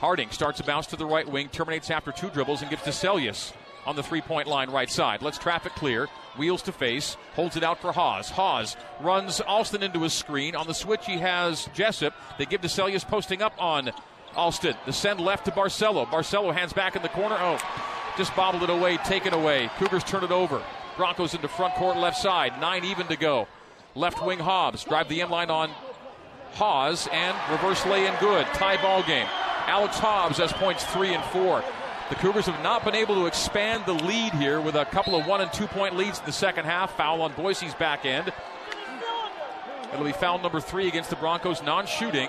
[0.00, 2.90] Harding starts a bounce to the right wing, terminates after two dribbles, and gives to
[2.90, 3.54] Seljaas
[3.86, 5.22] on the three point line right side.
[5.22, 6.08] Let's traffic clear.
[6.36, 7.16] Wheels to face.
[7.34, 8.28] Holds it out for Haws.
[8.28, 10.54] Haws runs Alston into his screen.
[10.54, 12.14] On the switch, he has Jessup.
[12.38, 13.92] They give to Seljaas posting up on
[14.34, 14.74] Alston.
[14.84, 16.06] The send left to Barcelo.
[16.06, 17.36] Barcelo hands back in the corner.
[17.38, 17.58] Oh,
[18.18, 19.70] just bobbled it away, taken away.
[19.78, 20.62] Cougars turn it over.
[20.96, 22.60] Broncos into front court left side.
[22.60, 23.46] Nine even to go.
[23.94, 24.84] Left wing Hobbs.
[24.84, 25.70] Drive the M line on
[26.54, 28.46] Haws and reverse lay in good.
[28.48, 29.26] Tie ball game.
[29.66, 31.62] Alex Hobbs has points three and four.
[32.08, 35.26] The Cougars have not been able to expand the lead here with a couple of
[35.26, 36.96] one and two point leads in the second half.
[36.96, 38.32] Foul on Boise's back end.
[39.92, 42.28] It'll be foul number three against the Broncos, non shooting.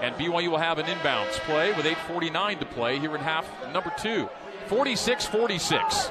[0.00, 3.92] And BYU will have an inbounds play with 8.49 to play here in half number
[3.98, 4.28] two.
[4.68, 6.10] 46 46.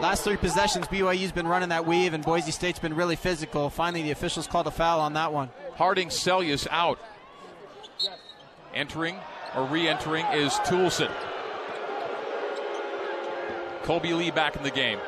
[0.00, 3.70] Last three possessions, BYU's been running that weave, and Boise State's been really physical.
[3.70, 5.48] Finally, the officials called a foul on that one.
[5.76, 6.98] Harding Seljaas out.
[8.74, 9.16] Entering
[9.56, 11.10] or re entering is Toolson.
[13.82, 14.98] Kolby Lee back in the game.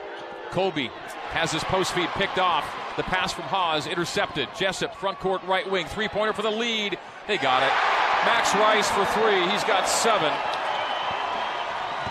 [0.51, 0.89] Kolby
[1.31, 2.65] has his post feed picked off.
[2.97, 4.49] The pass from Haws intercepted.
[4.57, 5.87] Jessup, front court right wing.
[5.87, 6.99] Three pointer for the lead.
[7.27, 7.73] They got it.
[8.25, 9.41] Max Rice for three.
[9.51, 10.33] He's got seven.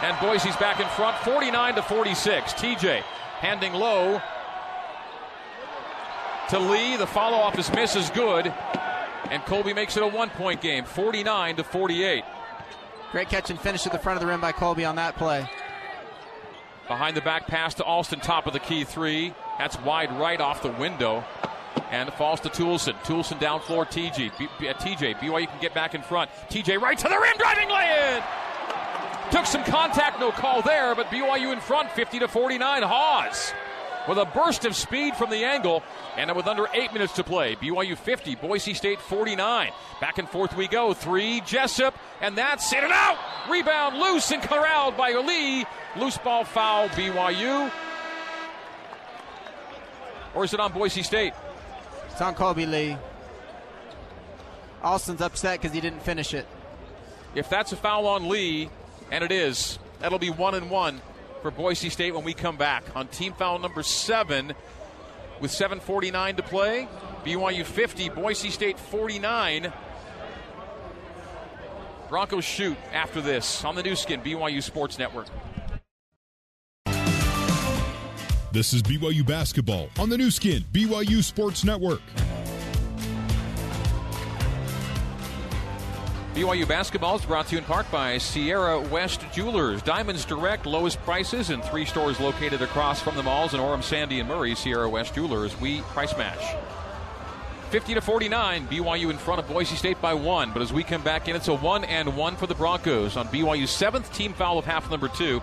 [0.04, 2.54] And Boise's back in front, 49 to 46.
[2.54, 3.02] TJ
[3.40, 4.22] handing low
[6.50, 6.98] to Lee.
[6.98, 8.48] The follow off is miss is good.
[9.32, 12.24] And Kolby makes it a one point game, 49 to 48.
[13.12, 15.48] Great catch and finish at the front of the rim by Kolby on that play.
[16.88, 19.34] Behind the back pass to Alston, top of the key three.
[19.58, 21.24] That's wide right off the window.
[21.92, 22.94] And it falls to Toolson.
[23.04, 24.38] Toolson down floor, TJ.
[24.38, 26.30] B- uh, TJ, BYU can get back in front.
[26.50, 28.24] TJ right to the rim, driving in.
[29.32, 32.84] Took some contact, no call there, but BYU in front, 50 to 49.
[32.84, 33.54] Haws
[34.08, 35.84] with a burst of speed from the angle,
[36.18, 37.56] and with under eight minutes to play.
[37.56, 39.72] BYU 50, Boise State 49.
[40.02, 40.94] Back and forth we go.
[40.94, 43.18] Three, Jessup, and that's in and out.
[43.50, 45.66] Rebound loose and corralled by Lee.
[45.98, 47.72] Loose ball foul, BYU.
[50.36, 51.34] Or is it on Boise State?
[52.10, 52.98] It's on Kolby Lee.
[54.82, 56.46] Alston's upset because he didn't finish it.
[57.36, 58.70] If that's a foul on Lee,
[59.12, 61.02] and it is, that'll be one and one
[61.44, 64.54] for Boise State when we come back on team foul number seven
[65.42, 66.88] with 7.49 to play.
[67.26, 69.72] BYU 50, Boise State 49.
[72.08, 75.28] Broncos shoot after this on the Nu Skin, BYU Sports Network.
[78.54, 82.02] This is BYU Basketball on the Nu Skin, BYU Sports Network.
[86.34, 89.84] BYU basketball is brought to you in part by Sierra West Jewelers.
[89.84, 94.20] Diamonds Direct, lowest prices in three stores located across from the malls in Orem, Sandy,
[94.20, 94.56] and Murray.
[94.56, 96.44] Sierra West Jewelers, we price match.
[97.70, 100.52] 50 to 49, BYU in front of Boise State by one.
[100.52, 103.28] But as we come back in, it's a one and one for the Broncos on
[103.28, 105.40] BYU's seventh team foul of half number two.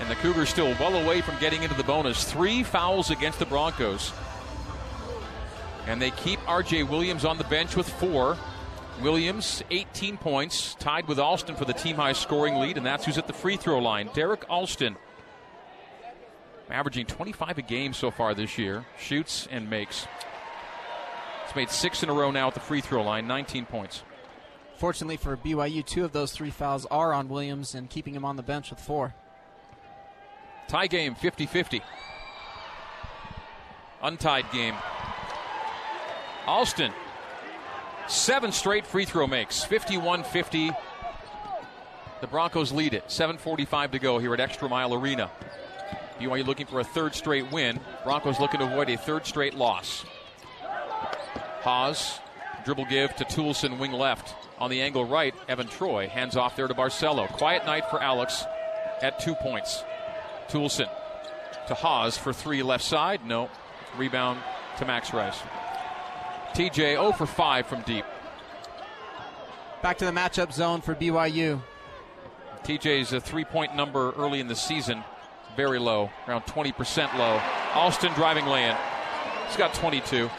[0.00, 2.30] And the Cougars still well away from getting into the bonus.
[2.30, 4.12] Three fouls against the Broncos.
[5.86, 8.36] And they keep RJ Williams on the bench with four.
[9.02, 13.18] Williams, 18 points, tied with Alston for the team high scoring lead, and that's who's
[13.18, 14.08] at the free throw line.
[14.14, 14.96] Derrick Alston,
[16.70, 20.06] averaging 25 a game so far this year, shoots and makes.
[21.46, 24.02] He's made six in a row now at the free throw line, 19 points.
[24.76, 28.36] Fortunately for BYU, two of those three fouls are on Williams and keeping him on
[28.36, 29.14] the bench with four.
[30.68, 31.82] Tie game 50 50.
[34.02, 34.74] Untied game.
[36.46, 36.92] Alston
[38.08, 40.70] Seven straight free throw makes, 51 50.
[42.20, 43.06] The Broncos lead it.
[43.08, 45.30] 7.45 to go here at Extra Mile Arena.
[46.18, 47.78] BYU looking for a third straight win.
[48.04, 50.04] Broncos looking to avoid a third straight loss.
[51.60, 52.18] Haws,
[52.64, 54.34] dribble give to Toolson, wing left.
[54.58, 57.28] On the angle right, Evan Troy hands off there to Barcelo.
[57.28, 58.44] Quiet night for Alex
[59.02, 59.84] at two points.
[60.48, 60.88] Toolson
[61.66, 63.26] to Haws for three left side.
[63.26, 63.50] No.
[63.98, 64.40] Rebound
[64.78, 65.38] to Max Rice.
[66.56, 68.06] TJ 0 for 5 from deep.
[69.82, 71.60] Back to the matchup zone for BYU.
[72.64, 75.04] TJ's a three point number early in the season,
[75.54, 77.42] very low, around 20% low.
[77.74, 78.76] Alston driving lay in.
[79.48, 80.30] He's got 22.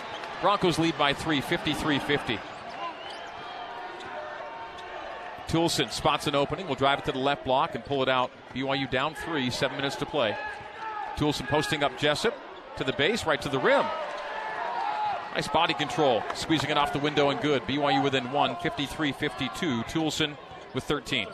[0.42, 2.40] Broncos lead by three, 53 50.
[5.48, 8.32] Toolson spots an opening, will drive it to the left block and pull it out.
[8.56, 10.36] BYU down three, seven minutes to play.
[11.16, 12.34] Toolson posting up Jessup
[12.78, 13.86] to the base, right to the rim.
[15.38, 17.62] Nice body control, squeezing it off the window and good.
[17.68, 19.84] BYU within one, 53 52.
[19.84, 20.36] Toolson
[20.74, 21.28] with 13.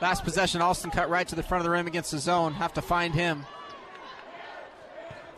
[0.00, 2.54] Last possession, Alston cut right to the front of the rim against the zone.
[2.54, 3.44] Have to find him.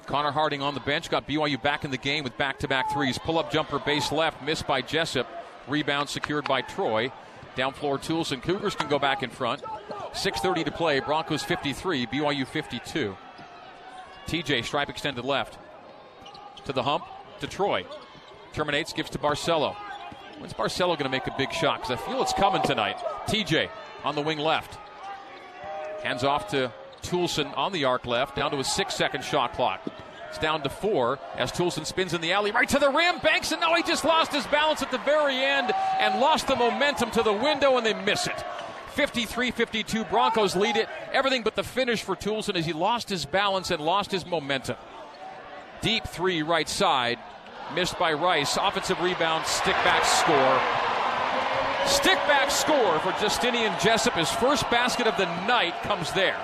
[0.07, 2.93] Connor Harding on the bench got BYU back in the game with back to back
[2.93, 3.19] threes.
[3.19, 5.27] Pull up jumper base left, missed by Jessup.
[5.67, 7.11] Rebound secured by Troy.
[7.57, 8.41] Down floor, Toolson.
[8.41, 9.61] Cougars can go back in front.
[10.13, 11.01] 6.30 to play.
[11.01, 13.17] Broncos 53, BYU 52.
[14.29, 15.59] TJ, stripe extended left.
[16.67, 17.05] To the hump,
[17.41, 17.85] to Troy.
[18.53, 19.75] Terminates, gives to Barcelo.
[20.39, 21.83] When's Barcelo going to make a big shot?
[21.83, 22.97] Because I feel it's coming tonight.
[23.27, 23.69] TJ
[24.05, 24.79] on the wing left.
[26.03, 26.73] Hands off to
[27.03, 29.83] Toolson on the arc left, down to a six second shot clock.
[30.31, 33.19] It's down to four as Toolson spins in the alley right to the rim.
[33.19, 36.55] Banks and now he just lost his balance at the very end and lost the
[36.55, 38.45] momentum to the window and they miss it.
[38.95, 40.05] 53 52.
[40.05, 40.89] Broncos lead it.
[41.13, 44.77] Everything but the finish for Toolson as he lost his balance and lost his momentum.
[45.81, 47.19] Deep three right side.
[47.75, 48.59] Missed by Rice.
[48.61, 50.61] Offensive rebound, stick back score.
[51.87, 54.15] Stick back score for Justinian Jessup.
[54.15, 56.37] His first basket of the night comes there.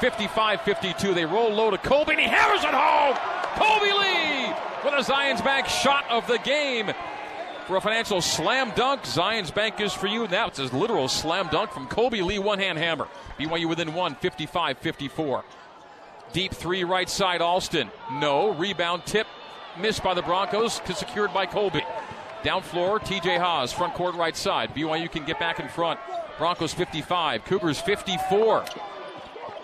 [0.00, 1.14] 55 52.
[1.14, 3.14] They roll low to Kolby and he hammers it home.
[3.54, 6.90] Kolby Lee with a Zions Bank shot of the game.
[7.66, 10.26] For a financial slam dunk, Zions Bank is for you.
[10.28, 13.06] It's a literal slam dunk from Kolby Lee, one hand hammer.
[13.38, 15.44] BYU within one, 55 54.
[16.32, 17.90] Deep three right side, Alston.
[18.12, 18.54] No.
[18.54, 19.26] Rebound tip
[19.78, 21.82] missed by the Broncos, secured by Kolby.
[22.42, 24.74] Down floor, TJ Haws, front court right side.
[24.74, 26.00] BYU can get back in front.
[26.38, 28.64] Broncos 55, Cougars 54.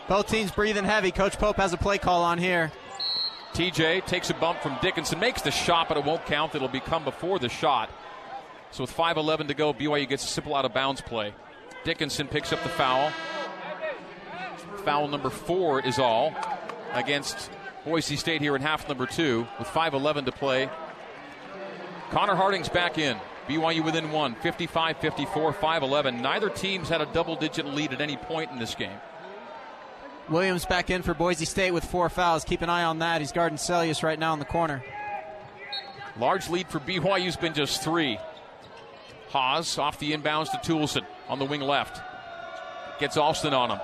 [0.09, 1.11] Both teams breathing heavy.
[1.11, 2.71] Coach Pope has a play call on here.
[3.55, 6.55] TJ takes a bump from Dickinson, makes the shot, but it won't count.
[6.55, 7.89] It'll become before the shot.
[8.71, 11.33] So with 5.11 to go, BYU gets a simple out of bounds play.
[11.85, 13.11] Dickinson picks up the foul.
[14.85, 16.35] Foul number four is all
[16.97, 17.51] against
[17.85, 20.69] Boise State here in half number two with 5.11 to play.
[22.11, 23.17] Connor Harding's back in.
[23.49, 26.21] BYU within one, 55 54, 5 11.
[26.21, 28.99] Neither team's had a double digit lead at any point in this game.
[30.29, 32.43] Williams back in for Boise State with four fouls.
[32.43, 33.21] Keep an eye on that.
[33.21, 34.85] He's guarding Seljaas right now in the corner.
[36.19, 38.19] Large lead for BYU's been just three.
[39.29, 42.01] Haws off the inbounds to Toolson on the wing left.
[42.99, 43.81] Gets Alston on him.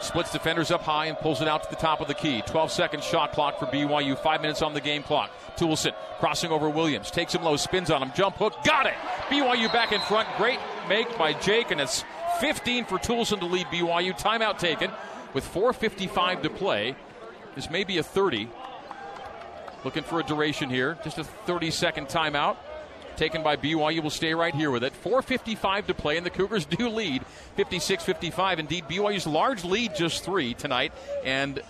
[0.00, 2.42] Splits defenders up high and pulls it out to the top of the key.
[2.46, 4.18] 12 second shot clock for BYU.
[4.18, 5.30] Five minutes on the game clock.
[5.56, 7.10] Toolson crossing over Williams.
[7.10, 8.10] Takes him low, spins on him.
[8.14, 8.54] Jump hook.
[8.64, 8.94] Got it.
[9.28, 10.26] BYU back in front.
[10.38, 10.58] Great
[10.88, 12.02] make by Jake, and it's
[12.40, 14.18] 15 for Toolson to lead BYU.
[14.18, 14.90] Timeout taken
[15.34, 16.96] with 4.55 to play.
[17.54, 18.48] This may be a 30.
[19.84, 20.98] Looking for a duration here.
[21.04, 22.56] Just a 30 second timeout
[23.16, 24.92] taken by BYU will stay right here with it.
[25.04, 27.24] 4.55 to play, and the Cougars do lead
[27.56, 28.58] 56 55.
[28.58, 30.92] Indeed, BYU's large lead just three tonight,
[31.24, 31.62] and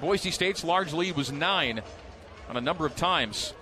[0.00, 1.82] Boise State's large lead was nine
[2.48, 3.54] on a number of times.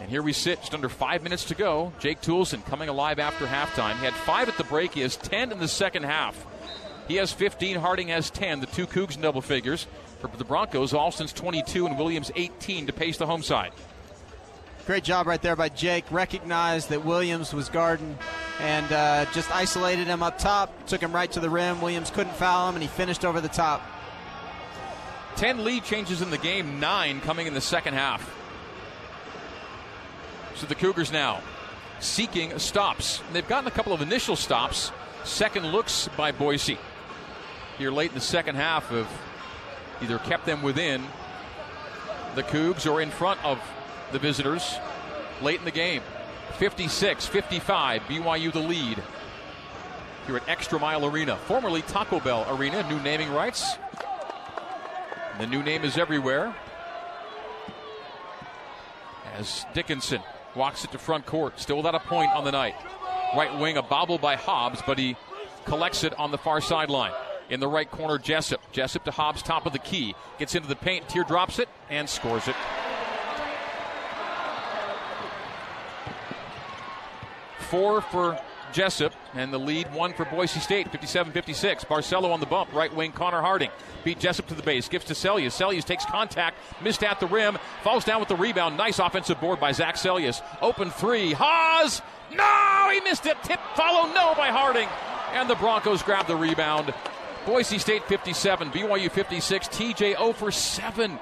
[0.00, 1.92] And here we sit, just under five minutes to go.
[2.00, 3.96] Jake Toolson coming alive after halftime.
[3.98, 6.46] He had five at the break, he has 10 in the second half.
[7.08, 9.86] He has 15, Harding has 10, the two Cougs in double figures.
[10.20, 13.72] For the Broncos, Alston's 22 and Williams 18 to pace the home side.
[14.84, 16.04] Great job right there by Jake.
[16.10, 18.18] Recognized that Williams was guarding
[18.60, 21.80] and uh, just isolated him up top, took him right to the rim.
[21.80, 23.80] Williams couldn't foul him, and he finished over the top.
[25.36, 28.28] 10 lead changes in the game, nine coming in the second half.
[30.56, 31.40] So the Cougars now
[32.00, 33.22] seeking stops.
[33.32, 34.90] they've gotten a couple of initial stops,
[35.22, 36.76] second looks by Boise.
[37.78, 39.08] Here late in the second half have
[40.02, 41.04] either kept them within
[42.34, 43.60] the Cougs or in front of
[44.12, 44.76] the visitors
[45.40, 46.02] late in the game.
[46.58, 49.02] 56 55, BYU the lead
[50.26, 53.76] here at Extra Mile Arena, formerly Taco Bell Arena, new naming rights.
[55.38, 56.54] The new name is everywhere.
[59.34, 60.20] As Dickinson
[60.54, 62.74] walks it to front court, still without a point on the night.
[63.34, 65.16] Right wing, a bobble by Hobbs, but he
[65.64, 67.12] collects it on the far sideline.
[67.48, 68.60] In the right corner, Jessup.
[68.72, 70.14] Jessup to Hobbs, top of the key.
[70.38, 72.56] Gets into the paint, teardrops it, and scores it.
[77.72, 78.38] Four for
[78.74, 81.84] Jessup, and the lead one for Boise State, 57 56.
[81.84, 83.70] Barcelo on the bump, right wing Connor Harding.
[84.04, 85.52] Beat Jessup to the base, gives to Seljaas.
[85.52, 88.76] Seljaas takes contact, missed at the rim, falls down with the rebound.
[88.76, 90.42] Nice offensive board by Zach Seljaas.
[90.60, 91.32] Open three.
[91.32, 92.02] Haws!
[92.34, 92.90] No!
[92.92, 93.42] He missed it.
[93.42, 94.88] Tip follow, no by Harding.
[95.32, 96.92] And the Broncos grab the rebound.
[97.46, 99.68] Boise State 57, BYU 56.
[99.68, 101.18] TJ 0 for 7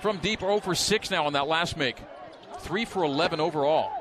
[0.00, 1.98] from deep, 0 for 6 now on that last make.
[2.62, 3.97] 3 for 11 overall.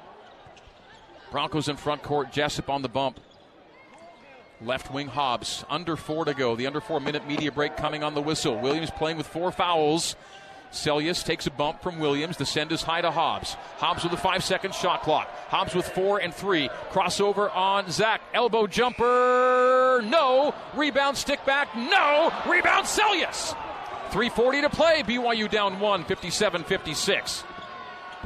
[1.32, 2.32] Broncos in front court.
[2.32, 3.20] Jessup on the bump.
[4.62, 5.63] Left wing Hobbs.
[5.70, 6.56] Under four to go.
[6.56, 8.60] The under four minute media break coming on the whistle.
[8.60, 10.16] Williams playing with four fouls.
[10.72, 12.38] Seljaas takes a bump from Williams.
[12.38, 13.54] The send is high to Hobbs.
[13.78, 15.30] Hobbs with a five second shot clock.
[15.48, 16.70] Hobbs with four and three.
[16.92, 18.22] Crossover on Zach.
[18.34, 20.02] Elbow jumper.
[20.04, 20.54] No.
[20.76, 21.76] Rebound stick back.
[21.76, 22.32] No.
[22.48, 23.56] Rebound Seljaas.
[24.10, 25.04] 3.40 to play.
[25.04, 27.44] BYU down one, 57 56.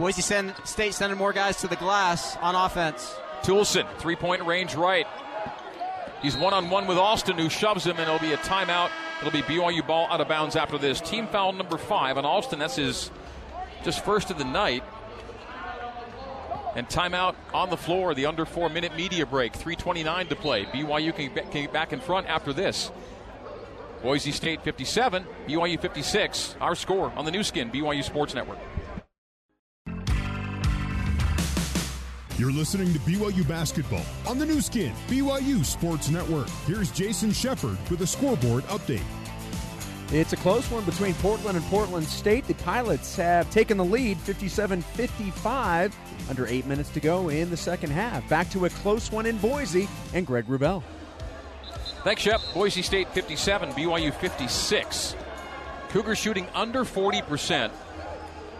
[0.02, 0.24] Boise
[0.64, 3.16] State sending more guys to the glass on offense.
[3.44, 5.06] Toolson, three point range right.
[6.24, 8.90] He's one on one with Alston, who shoves him, and it'll be a timeout.
[9.20, 11.02] It'll be BYU ball out of bounds after this.
[11.02, 12.58] Team foul number five on Alston.
[12.58, 13.12] That's his
[13.84, 14.84] just first of the night.
[16.76, 18.16] And timeout on the floor.
[18.16, 19.54] The under four minute media break.
[19.54, 20.66] 3:29 to play.
[20.66, 22.90] BYU can get back in front after this.
[24.02, 26.56] Boise State 57, BYU 56.
[26.60, 28.58] Our score on the Nu Skin BYU Sports Network.
[32.42, 36.50] You're listening to BYU Basketball on the Nu Skin, BYU Sports Network.
[36.66, 39.04] Here's Jason Shepard with a scoreboard update.
[40.12, 42.48] It's a close one between Portland and Portland State.
[42.48, 45.96] The Pilots have taken the lead 57 55,
[46.32, 48.28] under eight minutes to go in the second half.
[48.28, 50.82] Back to a close one in Boise and Greg Wrubell.
[52.04, 52.42] Thanks, Shep.
[52.56, 55.16] Boise State 57, BYU 56.
[55.90, 57.70] Cougars shooting under 40%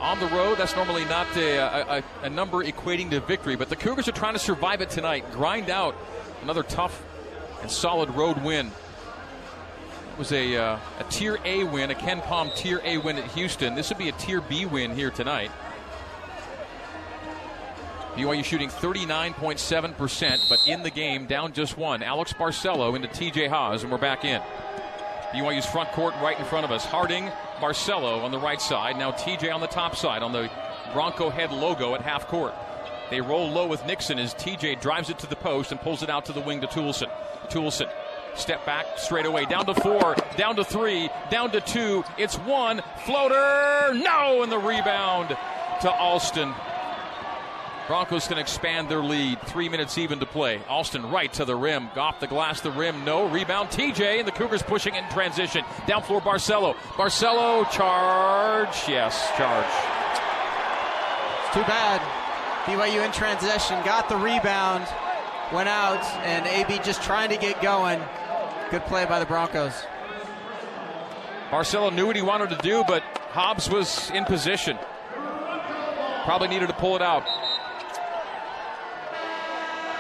[0.02, 0.58] on the road.
[0.58, 4.34] That's normally not a, a, a, number equating to victory, but the Cougars are trying
[4.34, 5.96] to survive it tonight, grind out
[6.42, 7.04] another tough
[7.62, 8.68] and solid road win.
[8.68, 13.76] It was a, uh, a Tier A win, a KenPom Tier A win at Houston.
[13.76, 15.52] This would be a Tier B win here tonight.
[18.16, 22.04] BYU shooting 39.7%, but in the game, down just one.
[22.04, 24.42] Alex Barcelo into TJ Haws, and we're back in.
[25.34, 26.84] BYU's front court right in front of us.
[26.84, 27.32] Harding,
[27.62, 28.98] Barcelo on the right side.
[28.98, 30.50] Now TJ on the top side on the
[30.94, 32.54] Bronco head logo at half court.
[33.10, 36.10] They roll low with Nixon as TJ drives it to the post and pulls it
[36.10, 37.10] out to the wing to Toolson.
[37.50, 37.90] Toolson,
[38.36, 39.46] step back straight away.
[39.46, 42.04] Down to four, down to three, down to two.
[42.18, 42.82] It's one.
[43.06, 45.30] Floater, no, and the rebound
[45.82, 46.54] to Alston.
[47.92, 49.42] Broncos can expand their lead.
[49.48, 50.62] Three minutes even to play.
[50.70, 51.90] Alston right to the rim.
[51.98, 53.04] Off the glass, the rim.
[53.04, 53.28] No.
[53.28, 55.66] Rebound TJ, and the Cougars pushing in transition.
[55.88, 56.76] Down floor, Barcelo.
[56.96, 58.88] Barcelo, charge.
[58.88, 59.66] Yes, charge.
[61.44, 62.00] It's too bad.
[62.64, 63.78] BYU in transition.
[63.84, 64.88] Got the rebound.
[65.52, 68.00] Went out, and AB just trying to get going.
[68.70, 69.74] Good play by the Broncos.
[71.50, 74.80] Barcelo knew what he wanted to do, but Hobbs was in position.
[76.24, 77.26] Probably needed to pull it out.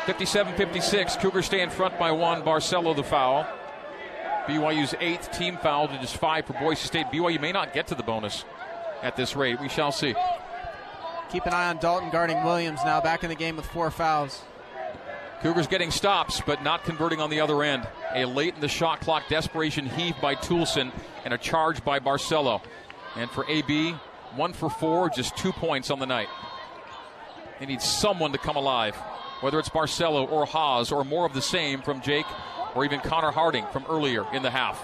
[0.05, 1.15] 57 56.
[1.17, 2.41] Cougars stay in front by one.
[2.41, 3.45] Barcelo the foul.
[4.47, 7.07] BYU's eighth team foul to just five for Boise State.
[7.07, 8.43] BYU may not get to the bonus
[9.03, 9.59] at this rate.
[9.61, 10.15] We shall see.
[11.31, 14.41] Keep an eye on Dalton guarding Williams now, back in the game with four fouls.
[15.41, 17.87] Cougars getting stops, but not converting on the other end.
[18.13, 20.91] A late in the shot clock desperation heave by Toolson
[21.23, 22.61] and a charge by Barcelo.
[23.15, 23.91] And for AB,
[24.35, 26.27] one for four, just two points on the night.
[27.59, 28.95] They need someone to come alive,
[29.41, 32.25] whether it's Barcelo or Haws or more of the same from Jake
[32.75, 34.81] or even Connor Harding from earlier in the half.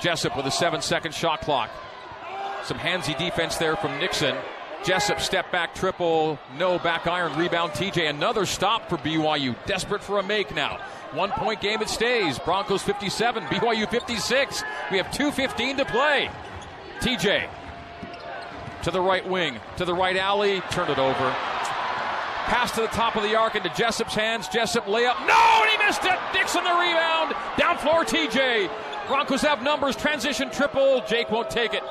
[0.00, 1.70] Jessup with a seven second shot clock.
[2.64, 4.36] Some handsy defense there from Nixon.
[4.84, 7.72] Jessup step back triple, no back iron rebound.
[7.72, 9.54] TJ another stop for BYU.
[9.66, 10.80] Desperate for a make now.
[11.12, 12.38] One point game it stays.
[12.38, 14.64] Broncos 57, BYU 56.
[14.90, 16.30] We have 2.15 to play.
[17.00, 17.48] TJ
[18.82, 21.51] to the right wing, to the right alley, turned it over.
[22.46, 24.48] Pass to the top of the arc into Jessup's hands.
[24.48, 25.18] Jessup layup.
[25.26, 26.18] No, and he missed it.
[26.34, 27.34] Nixon the rebound.
[27.56, 28.70] Down floor, TJ.
[29.08, 29.96] Broncos have numbers.
[29.96, 31.02] Transition triple.
[31.06, 31.82] Jake won't take it.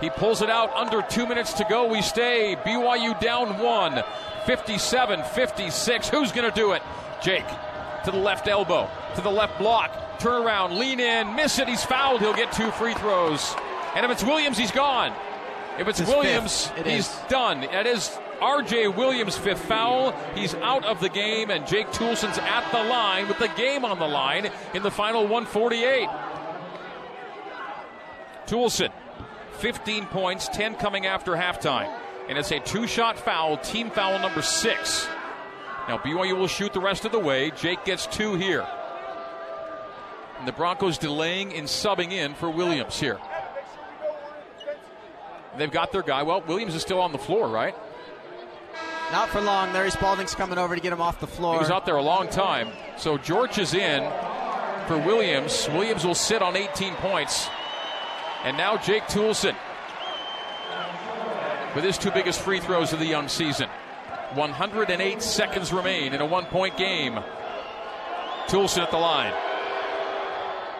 [0.00, 1.86] He pulls it out under two minutes to go.
[1.86, 2.56] We stay.
[2.64, 4.02] BYU down one.
[4.46, 6.08] 57 56.
[6.08, 6.82] Who's going to do it?
[7.22, 7.44] Jake
[8.04, 10.18] to the left elbow, to the left block.
[10.18, 11.68] Turn around, lean in, miss it.
[11.68, 12.20] He's fouled.
[12.20, 13.54] He'll get two free throws.
[13.94, 15.12] And if it's Williams, he's gone.
[15.78, 16.70] If it's, It's Williams.
[16.76, 17.20] It he's is.
[17.28, 17.60] done.
[17.60, 18.10] That is
[18.42, 20.12] RJ Williams' fifth foul.
[20.34, 24.00] He's out of the game, and Jake Toolson's at the line with the game on
[24.00, 26.08] the line in the final 148.
[28.46, 28.90] Toolson,
[29.58, 31.88] 15 points, 10 coming after halftime.
[32.28, 35.06] And it's a two shot foul, team foul number six.
[35.88, 37.50] Now, BYU will shoot the rest of the way.
[37.50, 38.66] Jake gets two here.
[40.38, 43.18] And the Broncos delaying in subbing in for Williams here.
[45.56, 46.22] They've got their guy.
[46.22, 47.74] Well, Williams is still on the floor, right?
[49.12, 49.74] Not for long.
[49.74, 51.52] Larry Spalding's coming over to get him off the floor.
[51.52, 52.70] He was out there a long time.
[52.96, 54.02] So George is in
[54.88, 55.68] for Williams.
[55.68, 57.46] Williams will sit on 18 points.
[58.42, 59.54] And now Jake Toolson
[61.74, 63.68] with his two biggest free throws of the young season.
[64.32, 67.18] 108 seconds remain in a one point game.
[68.46, 69.34] Toolson at the line.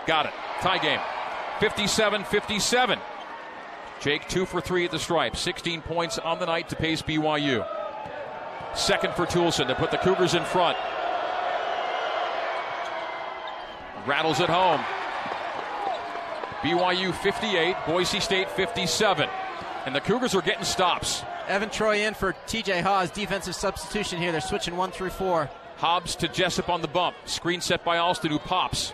[0.07, 0.33] Got it.
[0.62, 1.01] Tie game.
[1.61, 2.99] 57 57.
[4.01, 5.37] Jake two for three at the stripe.
[5.37, 7.82] 16 points on the night to pace BYU.
[8.75, 10.77] Second for Toolson to put the Cougars in front.
[14.07, 14.81] Rattles it home.
[16.62, 19.29] BYU 58, Boise State 57.
[19.85, 21.23] And the Cougars are getting stops.
[21.49, 23.11] Evan Troy in for TJ Haws.
[23.11, 24.33] Defensive substitution here.
[24.33, 25.51] They're switching one through four.
[25.77, 27.16] Hobbs to Jessup on the bump.
[27.25, 28.93] Screen set by Alston, who pops.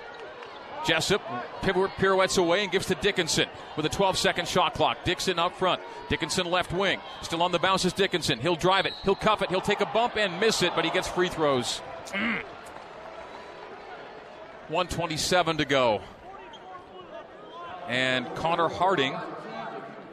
[0.89, 1.21] Jessup
[1.61, 5.05] pirouettes away and gives to Dickinson with a 12 second shot clock.
[5.05, 5.83] Dixon up front.
[6.09, 6.99] Dickinson left wing.
[7.21, 8.39] Still on the bounce is Dickinson.
[8.39, 8.95] He'll drive it.
[9.05, 9.51] He'll cuff it.
[9.51, 11.83] He'll take a bump and miss it, but he gets free throws.
[12.09, 12.43] Mm.
[14.69, 16.01] 127 to go.
[17.87, 19.15] And Connor Harding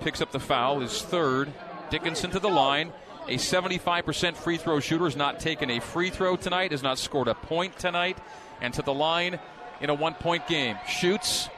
[0.01, 1.53] picks up the foul, his third.
[1.89, 2.91] Dickinson to the line.
[3.29, 7.29] A 75% free throw shooter has not taken a free throw tonight, has not scored
[7.29, 8.17] a point tonight,
[8.59, 9.39] and to the line
[9.81, 10.77] in a one point game.
[10.87, 11.49] Shoots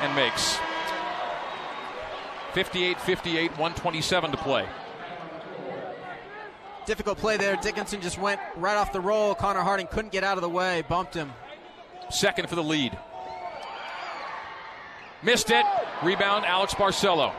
[0.00, 0.58] and makes.
[2.54, 4.66] 58 58, 127 to play.
[6.86, 7.56] Difficult play there.
[7.56, 9.34] Dickinson just went right off the roll.
[9.34, 10.82] Connor Harding couldn't get out of the way.
[10.88, 11.32] Bumped him.
[12.10, 12.96] Second for the lead.
[15.22, 15.66] Missed it.
[16.02, 17.32] Rebound, Alex Barcelo.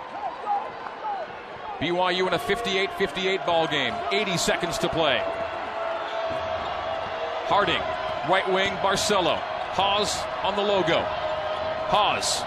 [1.79, 3.93] BYU in a 58 58 ball game.
[4.11, 5.21] 80 seconds to play.
[7.47, 7.79] Harding,
[8.29, 9.41] right wing, Barcelo.
[9.77, 11.05] Haws on the logo.
[11.93, 12.41] Haws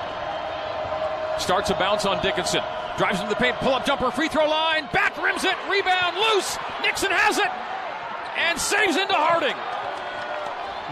[1.41, 2.61] starts a bounce on Dickinson.
[2.99, 6.59] Drives into the paint, pull up jumper, free throw line, back rims it, rebound, loose.
[6.83, 7.47] Nixon has it
[8.35, 9.55] and saves into Harding.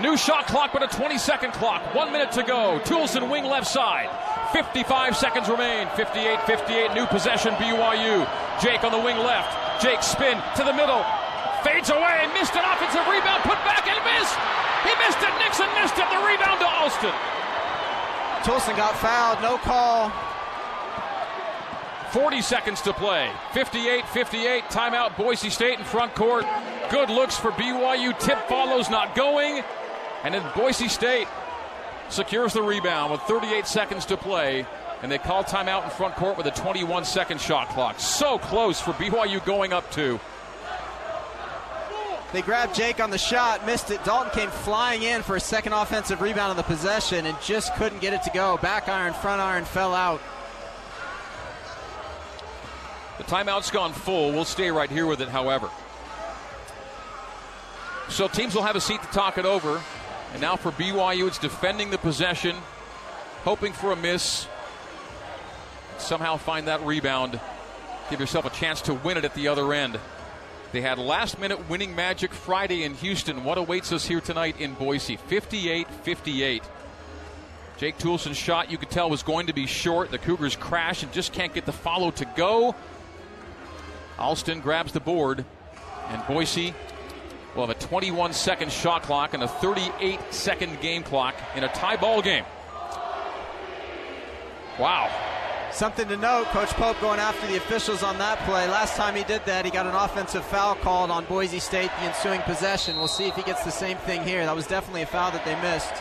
[0.01, 1.83] New shot clock, but a 20 second clock.
[1.93, 2.79] One minute to go.
[2.85, 4.07] Toolson wing left side.
[4.53, 5.89] 55 seconds remain.
[5.97, 6.95] 58 58.
[6.95, 8.23] New possession, BYU.
[8.63, 9.83] Jake on the wing left.
[9.83, 11.03] Jake spin to the middle.
[11.67, 12.31] Fades away.
[12.39, 13.43] Missed an offensive rebound.
[13.43, 14.68] Put back and missed.
[14.85, 15.35] He missed it.
[15.39, 16.09] Nixon missed it.
[16.11, 17.15] The rebound to Alston.
[18.43, 19.43] Toolson got fouled.
[19.43, 20.13] No call.
[22.13, 23.31] 40 seconds to play.
[23.53, 24.65] 58 58.
[24.65, 25.17] Timeout.
[25.17, 26.45] Boise State in front court.
[26.91, 28.19] Good looks for BYU.
[28.19, 29.63] Tip follows, not going.
[30.25, 31.29] And then Boise State
[32.09, 34.67] secures the rebound with 38 seconds to play.
[35.03, 38.01] And they call timeout in front court with a 21 second shot clock.
[38.01, 40.19] So close for BYU going up two.
[42.33, 44.05] They grabbed Jake on the shot, missed it.
[44.05, 48.01] Dalton came flying in for a second offensive rebound on the possession and just couldn't
[48.01, 48.59] get it to go.
[48.59, 50.21] Back iron, front iron fell out.
[53.17, 54.31] The timeout's gone full.
[54.31, 55.71] We'll stay right here with it, however.
[58.11, 59.83] So teams will have a seat to talk it over.
[60.33, 62.55] And now for BYU, it's defending the possession,
[63.45, 64.47] hoping for a miss,
[65.97, 67.41] somehow find that rebound,
[68.11, 69.99] give yourself a chance to win it at the other end.
[70.71, 73.45] They had last minute winning magic Friday in Houston.
[73.45, 75.17] What awaits us here tonight in Boise?
[75.17, 76.63] 58 58.
[77.79, 80.11] Jake Toolson's shot, you could tell, was going to be short.
[80.11, 82.75] The Cougars crash and just can't get the follow to go.
[84.19, 85.45] Alston grabs the board,
[86.09, 86.75] and Boise
[87.55, 91.69] will have a 21 second shot clock and a 38 second game clock in a
[91.69, 92.45] tie ball game.
[94.79, 95.38] Wow.
[95.79, 98.67] Something to note, Coach Pope going after the officials on that play.
[98.67, 102.07] Last time he did that, he got an offensive foul called on Boise State the
[102.07, 102.97] ensuing possession.
[102.97, 104.45] We'll see if he gets the same thing here.
[104.45, 105.95] That was definitely a foul that they missed.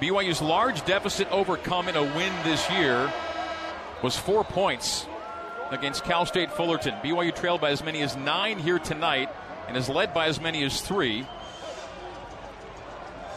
[0.00, 3.12] BYU's large deficit overcome in a win this year
[4.02, 5.06] was four points
[5.70, 6.94] against Cal State Fullerton.
[7.04, 9.28] BYU trailed by as many as nine here tonight
[9.68, 11.26] and is led by as many as three.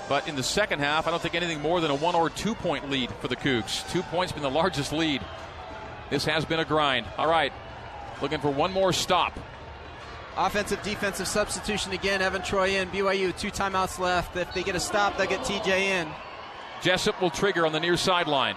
[0.10, 2.56] But in the second half, I don't think anything more than a one or two
[2.56, 3.90] point lead for the Cougs.
[3.92, 5.22] Two points been the largest lead.
[6.10, 7.06] This has been a grind.
[7.18, 7.54] All right,
[8.22, 9.40] looking for one more stop.
[10.36, 12.22] Offensive defensive substitution again.
[12.22, 12.90] Evan Troy in.
[12.90, 14.36] BYU two timeouts left.
[14.36, 16.08] If they get a stop, they'll get TJ in.
[16.82, 18.56] Jessup will trigger on the near sideline.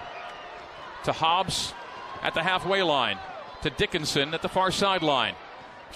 [1.05, 1.75] To Hobbs
[2.23, 3.19] at the halfway line.
[3.63, 5.35] To Dickinson at the far sideline.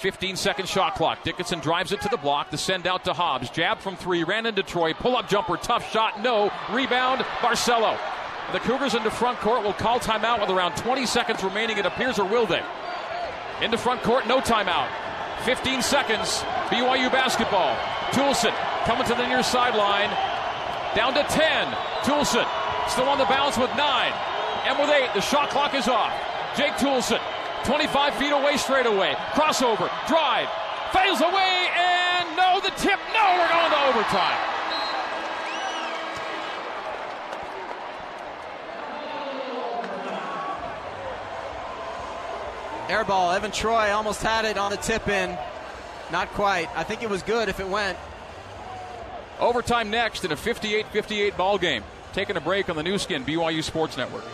[0.01, 1.22] 15 second shot clock.
[1.24, 2.51] Dickinson drives it to the block.
[2.51, 3.51] The send out to Hobbs.
[3.51, 4.24] Jab from three.
[4.24, 4.94] Ran into Troy.
[4.94, 5.59] Pull up jumper.
[5.59, 6.22] Tough shot.
[6.22, 6.51] No.
[6.70, 7.20] Rebound.
[7.40, 7.98] Barcelo.
[8.53, 12.18] The Cougars into front court will call timeout with around 20 seconds remaining, it appears,
[12.18, 12.62] or will they?
[13.61, 14.88] Into front court, no timeout.
[15.44, 16.40] 15 seconds.
[16.72, 17.76] BYU basketball.
[18.11, 18.55] Toolson
[18.86, 20.09] coming to the near sideline.
[20.96, 21.66] Down to 10.
[22.03, 22.48] Toolson
[22.88, 24.12] still on the bounce with nine.
[24.64, 26.12] And with eight, the shot clock is off.
[26.57, 27.20] Jake Toolson
[27.64, 29.14] 25 feet away straight away.
[29.32, 30.48] Crossover, drive,
[30.92, 32.98] fails away, and no, the tip.
[33.12, 34.50] No, we're going to overtime.
[42.90, 43.30] Air ball.
[43.30, 45.38] Evan Troy almost had it on the tip in.
[46.11, 46.68] Not quite.
[46.74, 47.96] I think it was good if it went.
[49.38, 51.84] Overtime next in a 58 58 ball game.
[52.12, 54.24] Taking a break on the Nu Skin BYU Sports Network.